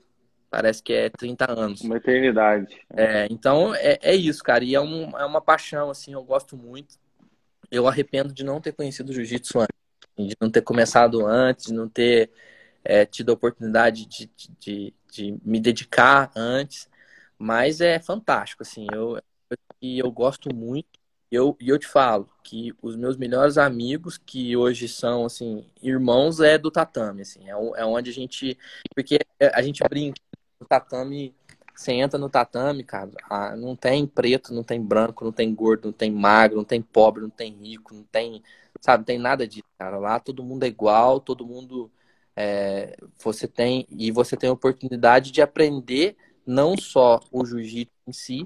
[0.49, 1.81] parece que é 30 anos.
[1.81, 2.75] Uma eternidade.
[2.89, 4.63] É, então, é, é isso, cara.
[4.63, 6.99] E é, um, é uma paixão, assim, eu gosto muito
[7.71, 11.73] eu arrependo de não ter conhecido o jiu-jitsu antes, de não ter começado antes, de
[11.73, 12.29] não ter
[12.83, 16.89] é, tido a oportunidade de, de, de, de, me dedicar antes.
[17.37, 19.17] Mas é fantástico, assim, eu,
[19.81, 21.01] eu, eu gosto muito
[21.31, 26.41] eu, e eu te falo que os meus melhores amigos, que hoje são, assim, irmãos,
[26.41, 27.49] é do tatame, assim.
[27.49, 28.57] É, é onde a gente...
[28.93, 29.17] Porque
[29.53, 30.19] a gente brinca,
[30.59, 31.33] o tatame...
[31.73, 35.85] Você entra no tatame, cara, ah, não tem preto, não tem branco, não tem gordo,
[35.85, 38.43] não tem magro, não tem pobre, não tem rico, não tem,
[38.81, 39.97] sabe, não tem nada disso, cara.
[39.97, 41.89] Lá todo mundo é igual, todo mundo
[42.35, 46.15] é, você tem e você tem a oportunidade de aprender
[46.45, 48.45] não só o jiu-jitsu em si,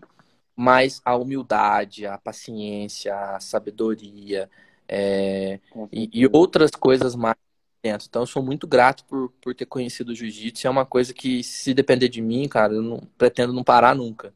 [0.55, 4.49] mas a humildade, a paciência, a sabedoria
[4.87, 5.59] é,
[5.91, 7.35] e, e, outras coisas mais
[7.83, 8.07] dentro.
[8.09, 10.67] Então, eu sou muito grato por, por ter conhecido o jiu-jitsu.
[10.67, 14.33] É uma coisa que, se depender de mim, cara, eu não pretendo não parar nunca.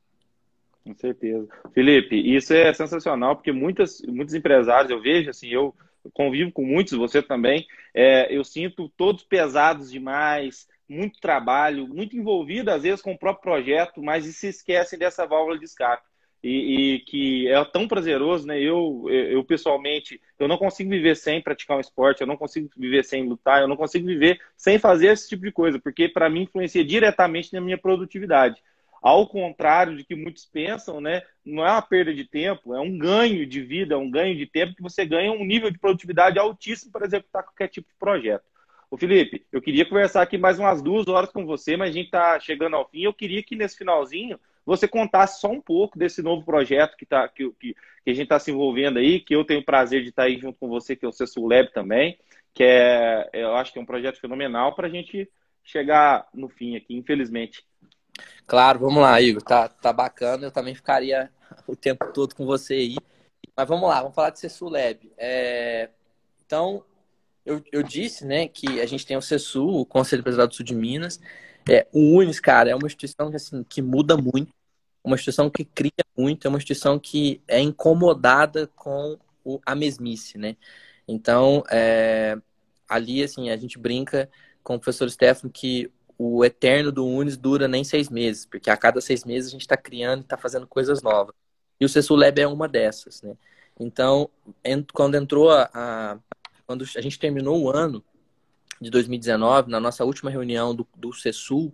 [0.84, 1.47] Com certeza.
[1.74, 5.74] Felipe, isso é sensacional, porque muitas, muitos empresários, eu vejo, assim, eu
[6.13, 12.72] convivo com muitos, você também, é, eu sinto todos pesados demais, muito trabalho, muito envolvido,
[12.72, 16.09] às vezes, com o próprio projeto, mas se esquecem dessa válvula de escape.
[16.42, 18.60] E, e, que é tão prazeroso, né?
[18.62, 23.04] Eu, eu, pessoalmente, eu não consigo viver sem praticar um esporte, eu não consigo viver
[23.04, 26.44] sem lutar, eu não consigo viver sem fazer esse tipo de coisa, porque para mim
[26.44, 28.64] influencia diretamente na minha produtividade.
[29.02, 31.24] Ao contrário de que muitos pensam, né?
[31.46, 34.46] Não é uma perda de tempo, é um ganho de vida, é um ganho de
[34.46, 38.44] tempo que você ganha um nível de produtividade altíssimo para executar qualquer tipo de projeto.
[38.92, 42.06] Ô Felipe, eu queria conversar aqui mais umas duas horas com você, mas a gente
[42.06, 43.02] está chegando ao fim.
[43.02, 47.28] Eu queria que nesse finalzinho você contasse só um pouco desse novo projeto que, tá,
[47.28, 50.09] que, que, que a gente está se envolvendo aí, que eu tenho o prazer de
[50.09, 52.20] estar tá aí junto com você, que é o Cessul Lab também,
[52.53, 55.28] que é, eu acho que é um projeto fenomenal para a gente
[55.63, 57.65] chegar no fim aqui, infelizmente.
[58.45, 59.41] Claro, vamos lá, Igor.
[59.41, 60.45] Tá, tá bacana.
[60.45, 61.32] Eu também ficaria
[61.65, 62.97] o tempo todo com você aí.
[63.57, 65.11] Mas vamos lá, vamos falar de Cessul Lab.
[65.17, 65.89] É...
[66.45, 66.84] Então,
[67.43, 70.65] eu, eu disse, né, que a gente tem o CESU, o Conselho Empresarial do Sul
[70.65, 71.20] de Minas.
[71.70, 74.51] É, o UNES, cara, é uma instituição que, assim, que muda muito,
[75.10, 80.38] uma instituição que cria muito, é uma instituição que é incomodada com o, a mesmice,
[80.38, 80.55] né?
[81.07, 82.38] Então, é,
[82.88, 84.30] ali, assim, a gente brinca
[84.64, 88.78] com o professor Stefano que o eterno do Unis dura nem seis meses, porque a
[88.78, 91.34] cada seis meses a gente está criando e está fazendo coisas novas.
[91.80, 93.36] E o CESU Lab é uma dessas, né?
[93.80, 94.30] Então,
[94.93, 96.20] quando entrou a, a
[96.68, 98.03] quando a gente terminou o ano
[98.80, 101.74] de 2019, na nossa última reunião do, do CESUL,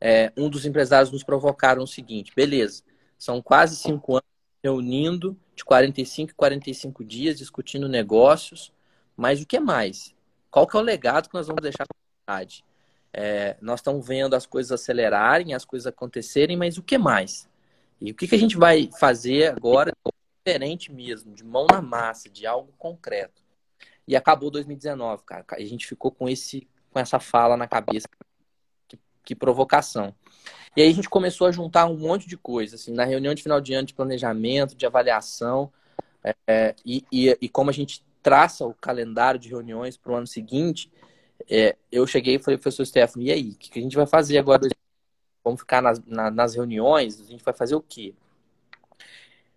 [0.00, 2.82] é, um dos empresários nos provocaram o seguinte: beleza,
[3.18, 4.24] são quase cinco anos
[4.62, 8.72] reunindo, de 45 em 45 dias, discutindo negócios,
[9.16, 10.14] mas o que mais?
[10.50, 12.64] Qual que é o legado que nós vamos deixar para a comunidade?
[13.12, 17.48] É, nós estamos vendo as coisas acelerarem, as coisas acontecerem, mas o que mais?
[18.00, 19.92] E o que, que a gente vai fazer agora
[20.44, 23.42] diferente mesmo, de mão na massa, de algo concreto?
[24.06, 25.44] E acabou 2019, cara.
[25.52, 28.06] A gente ficou com esse com essa fala na cabeça.
[29.24, 30.14] Que, provocação.
[30.76, 33.42] E aí a gente começou a juntar um monte de coisas, assim, na reunião de
[33.42, 35.72] final de ano de planejamento, de avaliação,
[36.46, 40.26] é, e, e, e, como a gente traça o calendário de reuniões para o ano
[40.26, 40.90] seguinte,
[41.48, 44.06] é, eu cheguei e falei, professor Stefano, e aí, o que, que, a gente vai
[44.06, 44.68] fazer agora?
[45.44, 47.20] Vamos ficar nas, na, nas reuniões?
[47.20, 48.14] A gente vai fazer o quê?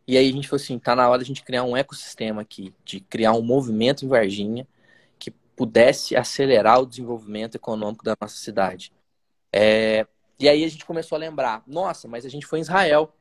[0.05, 2.41] E aí a gente falou assim, tá na hora de a gente criar um ecossistema
[2.41, 4.67] aqui, de criar um movimento em Varginha
[5.19, 8.91] que pudesse acelerar o desenvolvimento econômico da nossa cidade.
[9.57, 10.07] É...
[10.39, 13.11] E aí a gente começou a lembrar, nossa, mas a gente foi em Israel.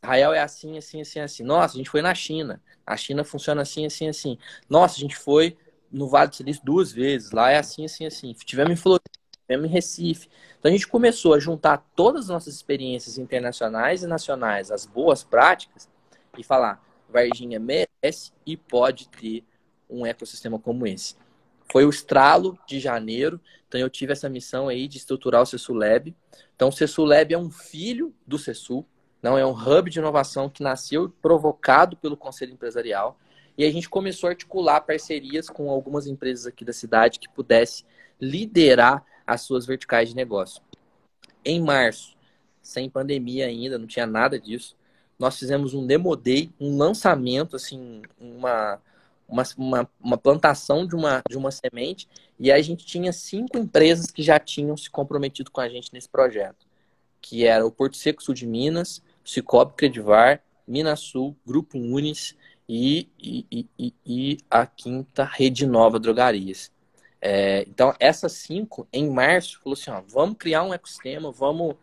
[0.00, 1.42] Israel é assim, assim, assim, assim.
[1.42, 2.62] Nossa, a gente foi na China.
[2.86, 4.38] A China funciona assim, assim, assim.
[4.68, 5.56] Nossa, a gente foi
[5.90, 7.32] no Vale do Silício duas vezes.
[7.32, 8.32] Lá é assim, assim, assim.
[8.44, 9.10] Tivemos em Florida,
[9.46, 10.28] tivemos em Recife.
[10.58, 15.24] Então a gente começou a juntar todas as nossas experiências internacionais e nacionais, as boas
[15.24, 15.88] práticas,
[16.38, 19.44] e falar: Varginha merece e pode ter
[19.90, 21.16] um ecossistema como esse.
[21.70, 25.74] Foi o estralo de janeiro, então eu tive essa missão aí de estruturar o CESU
[25.74, 26.14] Lab.
[26.56, 28.84] Então o CESU Lab é um filho do CESU,
[29.22, 33.18] não é um hub de inovação que nasceu provocado pelo Conselho Empresarial.
[33.56, 37.84] E a gente começou a articular parcerias com algumas empresas aqui da cidade que pudesse
[38.20, 40.62] liderar as suas verticais de negócio.
[41.44, 42.16] Em março,
[42.62, 44.76] sem pandemia ainda, não tinha nada disso,
[45.18, 48.80] nós fizemos um demo day, um lançamento, assim, uma,
[49.28, 52.08] uma, uma, uma, plantação de uma, de uma semente,
[52.38, 56.08] e a gente tinha cinco empresas que já tinham se comprometido com a gente nesse
[56.08, 56.66] projeto,
[57.20, 62.34] que era o Porto Seco Sul de Minas, Cicobi Credivar, Minas Sul, Grupo Unis
[62.68, 66.70] e, e, e, e a quinta Rede Nova Drogarias.
[67.20, 71.74] É, então, essas cinco, em março, falou assim, ó, vamos criar um ecossistema, vamos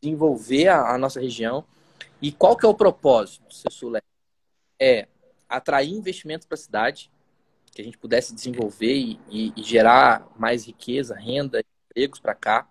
[0.00, 1.64] desenvolver a, a nossa região,
[2.20, 4.00] e qual que é o propósito do CESULE?
[4.78, 5.08] É
[5.56, 7.10] atrair investimentos para a cidade,
[7.72, 12.68] que a gente pudesse desenvolver e, e, e gerar mais riqueza, renda, empregos para cá,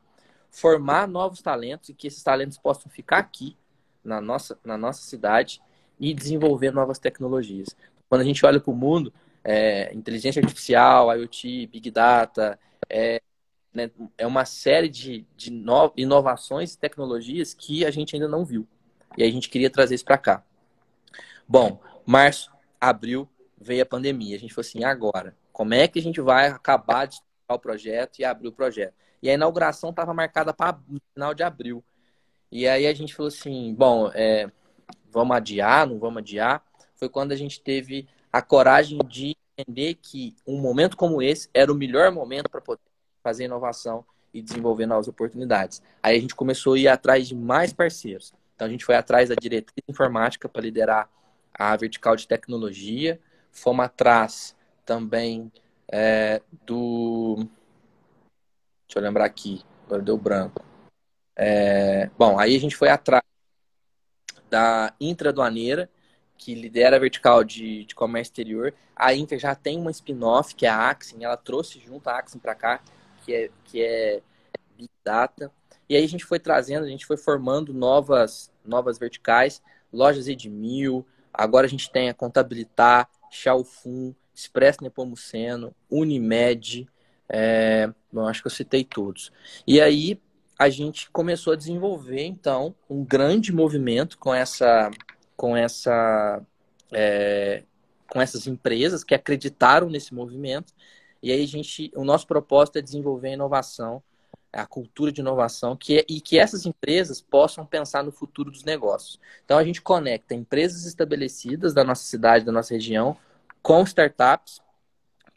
[0.50, 3.58] formar novos talentos e que esses talentos possam ficar aqui
[4.04, 5.62] na nossa, na nossa cidade
[6.00, 7.76] e desenvolver novas tecnologias.
[8.10, 9.14] Quando a gente olha para o mundo,
[9.44, 12.60] é, inteligência artificial, IoT, Big Data,
[12.90, 13.22] é,
[13.74, 18.44] né, é uma série de, de no, inovações e tecnologias que a gente ainda não
[18.44, 18.68] viu.
[19.18, 20.44] E a gente queria trazer isso para cá.
[21.48, 22.51] Bom, março,
[22.82, 24.36] abril, veio a pandemia.
[24.36, 28.20] A gente falou assim, agora, como é que a gente vai acabar de o projeto
[28.20, 28.94] e abrir o projeto?
[29.22, 30.80] E a inauguração estava marcada para
[31.14, 31.84] final de abril.
[32.52, 34.50] E aí a gente falou assim, bom, é,
[35.12, 36.64] vamos adiar, não vamos adiar?
[36.96, 41.72] Foi quando a gente teve a coragem de entender que um momento como esse era
[41.72, 42.82] o melhor momento para poder
[43.24, 44.04] fazer inovação
[44.34, 45.82] e desenvolver novas oportunidades.
[46.02, 48.34] Aí a gente começou a ir atrás de mais parceiros.
[48.56, 51.10] Então a gente foi atrás da diretriz informática para liderar
[51.54, 53.20] a vertical de tecnologia,
[53.52, 55.52] fomos atrás também
[55.92, 57.48] é, do.
[58.88, 60.64] Deixa eu lembrar aqui, agora deu branco.
[61.36, 63.24] É, bom, aí a gente foi atrás
[64.50, 65.90] da Intradoaneira,
[66.38, 68.74] que lidera a vertical de, de comércio exterior.
[68.96, 72.40] A Inter já tem uma spin-off, que é a Axin, ela trouxe junto a Axin
[72.40, 72.82] para cá,
[73.24, 74.22] que é, que é
[74.76, 75.52] Big Data.
[75.88, 81.06] E aí a gente foi trazendo, a gente foi formando novas, novas verticais, lojas Edmil,
[81.34, 86.88] agora a gente tem a Contabilitar, Xiaofun, Expresso Nepomuceno, Unimed,
[87.30, 89.32] é, bom, acho que eu citei todos.
[89.66, 90.20] E aí
[90.60, 94.92] a gente começou a desenvolver, então, um grande movimento com essa,
[95.36, 96.42] com essa,
[96.92, 97.64] é,
[98.10, 100.74] com essas empresas que acreditaram nesse movimento.
[101.24, 104.04] E aí a gente, o nosso propósito é desenvolver a inovação,
[104.54, 108.64] a cultura de inovação, que é, e que essas empresas possam pensar no futuro dos
[108.64, 109.20] negócios.
[109.46, 113.18] Então a gente conecta empresas estabelecidas da nossa cidade, da nossa região,
[113.62, 114.62] com startups,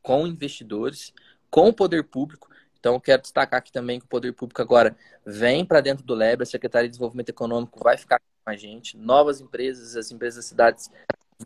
[0.03, 1.13] com investidores,
[1.51, 2.49] com o poder público.
[2.79, 4.95] Então, quero destacar aqui também que o poder público agora
[5.25, 8.99] vem para dentro do LEB, a Secretaria de Desenvolvimento Econômico vai ficar com a gente,
[8.99, 10.91] novas empresas, as empresas das cidades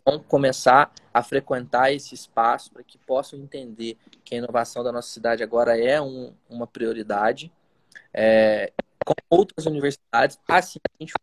[0.05, 5.09] vão começar a frequentar esse espaço para que possam entender que a inovação da nossa
[5.09, 7.51] cidade agora é um, uma prioridade.
[8.13, 8.71] É,
[9.05, 11.13] com outras universidades, assim a gente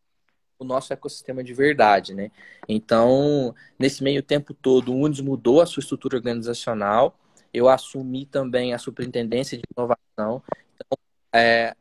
[0.59, 2.31] o nosso ecossistema de verdade, né?
[2.69, 7.19] Então, nesse meio tempo todo, o Unis mudou a sua estrutura organizacional,
[7.53, 10.43] eu assumi também a superintendência de inovação.
[10.75, 10.99] Então,
[11.35, 11.75] é,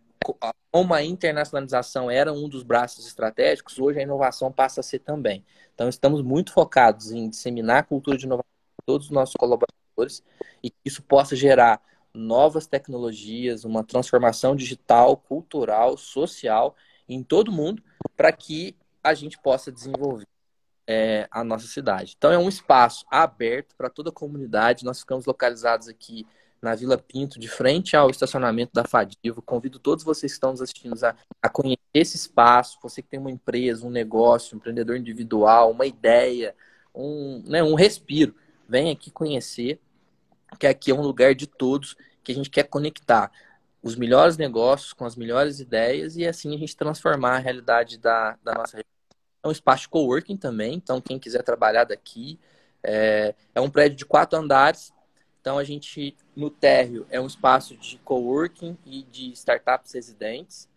[0.71, 5.45] como a internacionalização era um dos braços estratégicos, hoje a inovação passa a ser também.
[5.73, 10.23] Então, estamos muito focados em disseminar a cultura de inovação para todos os nossos colaboradores
[10.61, 11.81] e que isso possa gerar
[12.15, 16.75] novas tecnologias, uma transformação digital, cultural, social
[17.07, 17.83] em todo mundo
[18.15, 20.25] para que a gente possa desenvolver
[20.87, 22.15] é, a nossa cidade.
[22.17, 24.85] Então é um espaço aberto para toda a comunidade.
[24.85, 26.25] Nós ficamos localizados aqui
[26.61, 29.41] na Vila Pinto, de frente ao estacionamento da Fadivo.
[29.41, 32.79] Convido todos vocês que estão nos assistindo a, a conhecer esse espaço.
[32.81, 36.55] Você que tem uma empresa, um negócio, um empreendedor individual, uma ideia,
[36.93, 38.33] um, né, um respiro.
[38.67, 39.79] Vem aqui conhecer,
[40.55, 43.31] que aqui é um lugar de todos que a gente quer conectar
[43.85, 48.35] os melhores negócios com as melhores ideias e assim a gente transformar a realidade da,
[48.43, 48.79] da nossa.
[48.79, 52.39] É um espaço coworking também, então quem quiser trabalhar daqui.
[52.81, 54.91] É, é um prédio de quatro andares,
[55.39, 60.67] então a gente, no térreo, é um espaço de coworking e de startups residentes.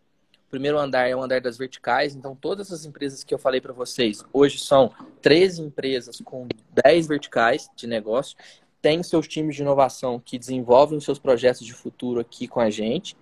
[0.46, 3.62] O primeiro andar é o andar das verticais, então todas as empresas que eu falei
[3.62, 6.46] para vocês, hoje são 13 empresas com
[6.84, 8.36] 10 verticais de negócio
[8.80, 12.70] tem seus times de inovação que desenvolvem os seus projetos de futuro aqui com a
[12.70, 13.16] gente.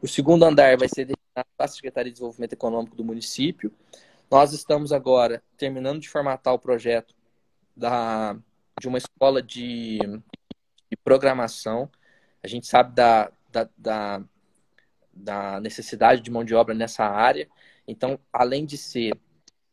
[0.00, 3.72] O segundo andar vai ser destinado Secretaria de Desenvolvimento Econômico do município.
[4.30, 7.14] Nós estamos agora terminando de formatar o projeto
[7.76, 8.36] da,
[8.80, 11.90] de uma escola de, de programação.
[12.42, 14.24] A gente sabe da, da, da,
[15.12, 17.48] da necessidade de mão de obra nessa área.
[17.86, 19.12] Então, além de ser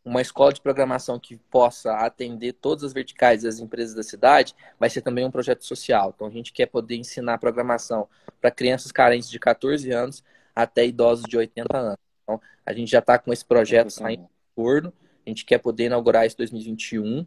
[0.09, 4.89] uma escola de programação que possa atender todas as verticais das empresas da cidade, vai
[4.89, 6.11] ser também um projeto social.
[6.15, 8.07] Então, a gente quer poder ensinar programação
[8.41, 10.23] para crianças carentes de 14 anos
[10.55, 11.97] até idosos de 80 anos.
[12.23, 14.91] Então, a gente já está com esse projeto saindo do forno.
[15.25, 17.25] A gente quer poder inaugurar isso em 2021.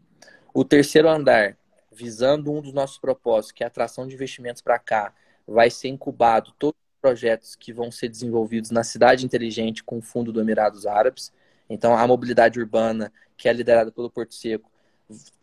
[0.52, 1.56] O terceiro andar,
[1.92, 5.14] visando um dos nossos propósitos, que é a atração de investimentos para cá,
[5.46, 10.02] vai ser incubado todos os projetos que vão ser desenvolvidos na cidade inteligente com o
[10.02, 11.32] fundo do Emirados Árabes.
[11.72, 14.70] Então, a mobilidade urbana, que é liderada pelo Porto Seco,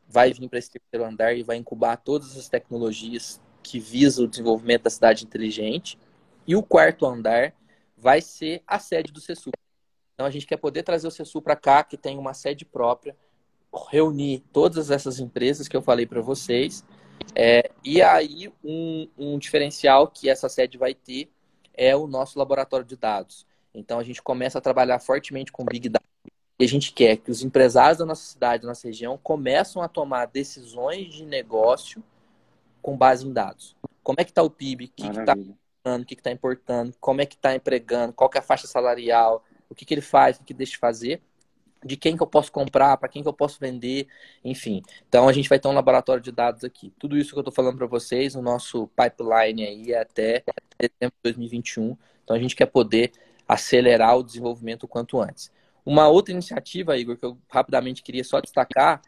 [0.07, 4.27] vai vir para esse terceiro andar e vai incubar todas as tecnologias que visam o
[4.27, 5.97] desenvolvimento da cidade inteligente.
[6.45, 7.53] E o quarto andar
[7.97, 9.49] vai ser a sede do CESU.
[10.13, 13.17] Então, a gente quer poder trazer o CESU para cá, que tem uma sede própria,
[13.91, 16.85] reunir todas essas empresas que eu falei para vocês.
[17.35, 21.31] É, e aí, um, um diferencial que essa sede vai ter
[21.73, 23.47] é o nosso laboratório de dados.
[23.73, 26.05] Então, a gente começa a trabalhar fortemente com Big Data
[26.59, 29.87] E a gente quer que os empresários da nossa cidade, da nossa região, começam a
[29.87, 32.03] tomar decisões de negócio
[32.81, 33.75] com base em dados.
[34.03, 34.85] Como é que está o PIB?
[34.85, 36.03] O que está importando?
[36.03, 36.95] O que está importando?
[36.99, 38.13] Como é que está empregando?
[38.13, 39.43] Qual é a faixa salarial?
[39.69, 40.35] O que, que ele faz?
[40.35, 41.21] O que, que deixa de fazer?
[41.85, 42.97] De quem que eu posso comprar?
[42.97, 44.07] Para quem que eu posso vender?
[44.43, 44.81] Enfim.
[45.07, 46.91] Então, a gente vai ter um laboratório de dados aqui.
[46.99, 50.43] Tudo isso que eu estou falando para vocês, o nosso pipeline aí é até
[50.81, 51.95] setembro de 2021.
[52.23, 53.11] Então, a gente quer poder
[53.49, 55.51] acelerar o desenvolvimento o quanto antes.
[55.83, 59.01] Uma outra iniciativa, Igor, que eu rapidamente queria só destacar,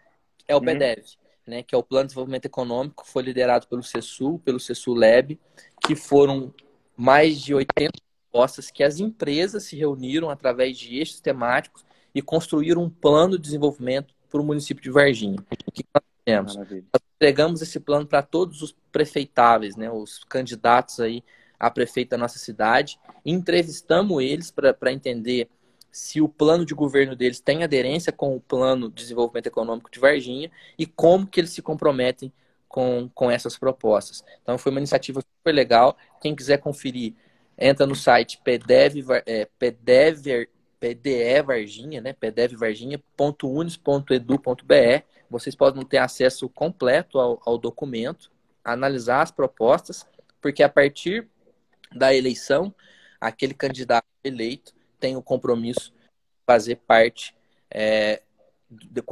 [0.47, 0.65] é o uhum.
[0.65, 1.03] PDEV,
[1.45, 4.95] né, que é o Plano de Desenvolvimento Econômico, que foi liderado pelo CESUL, pelo CESUL
[4.95, 5.39] Lab,
[5.85, 6.51] que foram
[6.97, 7.91] mais de 80
[8.31, 11.85] propostas que as empresas se reuniram através de eixos temáticos
[12.15, 15.37] e construíram um plano de desenvolvimento para o município de Varginha.
[15.67, 16.55] O que nós fizemos?
[16.55, 21.23] Nós entregamos esse plano para todos os prefeitáveis, né, os candidatos aí
[21.61, 25.47] a prefeito da nossa cidade, entrevistamos eles para entender
[25.91, 29.99] se o plano de governo deles tem aderência com o plano de desenvolvimento econômico de
[29.99, 32.33] Varginha e como que eles se comprometem
[32.67, 34.25] com, com essas propostas.
[34.41, 35.95] Então foi uma iniciativa super legal.
[36.19, 37.13] Quem quiser conferir,
[37.55, 40.47] entra no site pdev, é, pdev,
[40.79, 42.11] PDE Varginha, né?
[42.13, 45.03] pdevvarginha.unis.edu.br.
[45.29, 48.31] Vocês podem ter acesso completo ao, ao documento,
[48.63, 50.07] analisar as propostas,
[50.41, 51.29] porque a partir
[51.93, 52.73] da eleição,
[53.19, 57.35] aquele candidato eleito tem o compromisso de fazer parte
[57.69, 58.21] é,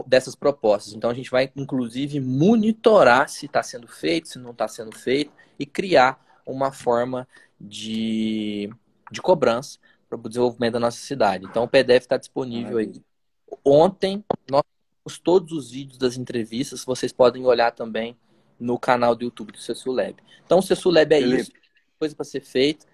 [0.05, 0.93] dessas propostas.
[0.93, 5.31] Então a gente vai, inclusive, monitorar se está sendo feito, se não está sendo feito,
[5.57, 7.27] e criar uma forma
[7.59, 8.69] de,
[9.11, 9.77] de cobrança
[10.09, 11.45] para o desenvolvimento da nossa cidade.
[11.45, 13.01] Então o PDF está disponível aí.
[13.63, 14.63] Ontem nós
[15.03, 18.17] temos todos os vídeos das entrevistas, vocês podem olhar também
[18.59, 20.15] no canal do YouTube do Cessu Lab.
[20.45, 21.41] Então o Cessu Lab é Felipe.
[21.41, 21.51] isso,
[21.99, 22.87] coisa para ser feita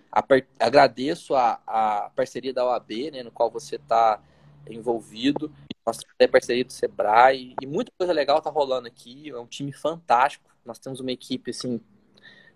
[0.60, 4.22] agradeço a, a parceria da OAB, né, no qual você está
[4.70, 5.52] envolvido.
[5.86, 9.30] Nós temos parceria do Sebrae e muita coisa legal está rolando aqui.
[9.30, 10.50] É um time fantástico.
[10.66, 11.82] Nós temos uma equipe assim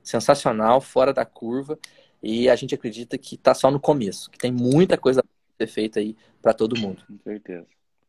[0.01, 1.77] sensacional, fora da curva.
[2.23, 5.67] E a gente acredita que está só no começo, que tem muita coisa a ser
[5.67, 7.03] feita aí para todo mundo.
[7.07, 7.67] Com certeza.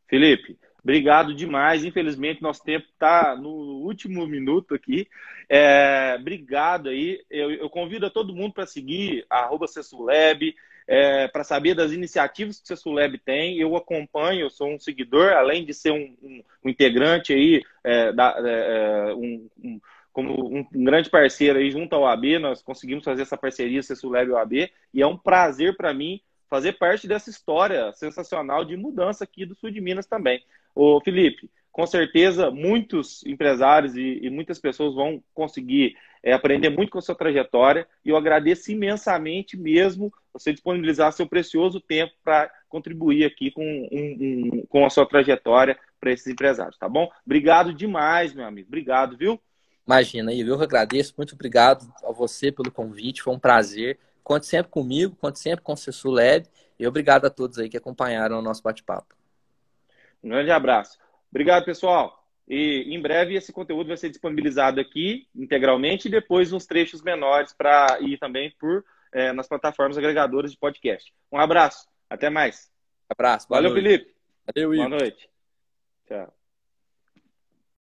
[0.09, 1.85] Felipe, Obrigado demais.
[1.85, 5.07] Infelizmente, nosso tempo está no último minuto aqui.
[5.49, 7.23] É, obrigado aí.
[7.31, 10.55] Eu, eu, convido a todo mundo para seguir arroba Cessulab,
[10.87, 13.59] é, para saber das iniciativas que o Cessulab tem.
[13.59, 18.13] Eu acompanho, eu sou um seguidor, além de ser um, um, um integrante aí, é,
[18.13, 19.81] da, é, é, um, um
[20.13, 24.33] como um, grande parceiro aí junto ao AB, nós conseguimos fazer essa parceria Cessulab e
[24.33, 24.53] OAB,
[24.93, 26.21] e é um prazer para mim
[26.51, 30.45] fazer parte dessa história sensacional de mudança aqui do sul de Minas também.
[30.75, 36.91] Ô, Felipe, com certeza muitos empresários e, e muitas pessoas vão conseguir é, aprender muito
[36.91, 42.51] com a sua trajetória e eu agradeço imensamente mesmo você disponibilizar seu precioso tempo para
[42.69, 47.09] contribuir aqui com, um, um, com a sua trajetória para esses empresários, tá bom?
[47.25, 48.69] Obrigado demais, meu amigo.
[48.69, 49.41] Obrigado, viu?
[49.87, 51.15] Imagina, eu agradeço.
[51.17, 53.23] Muito obrigado a você pelo convite.
[53.23, 53.99] Foi um prazer.
[54.31, 56.47] Conte sempre comigo, conte sempre com o Cessu Lab.
[56.79, 59.13] E obrigado a todos aí que acompanharam o nosso bate-papo.
[60.23, 61.01] Um grande abraço.
[61.33, 62.25] Obrigado, pessoal.
[62.47, 67.53] E em breve esse conteúdo vai ser disponibilizado aqui integralmente e depois uns trechos menores
[67.53, 71.13] para ir também por é, nas plataformas agregadoras de podcast.
[71.33, 71.89] Um abraço.
[72.09, 72.71] Até mais.
[73.09, 73.49] Abraço.
[73.49, 73.83] Valeu, noite.
[73.83, 74.15] Felipe.
[74.47, 75.29] Valeu, Boa noite.
[76.07, 76.40] Tchau.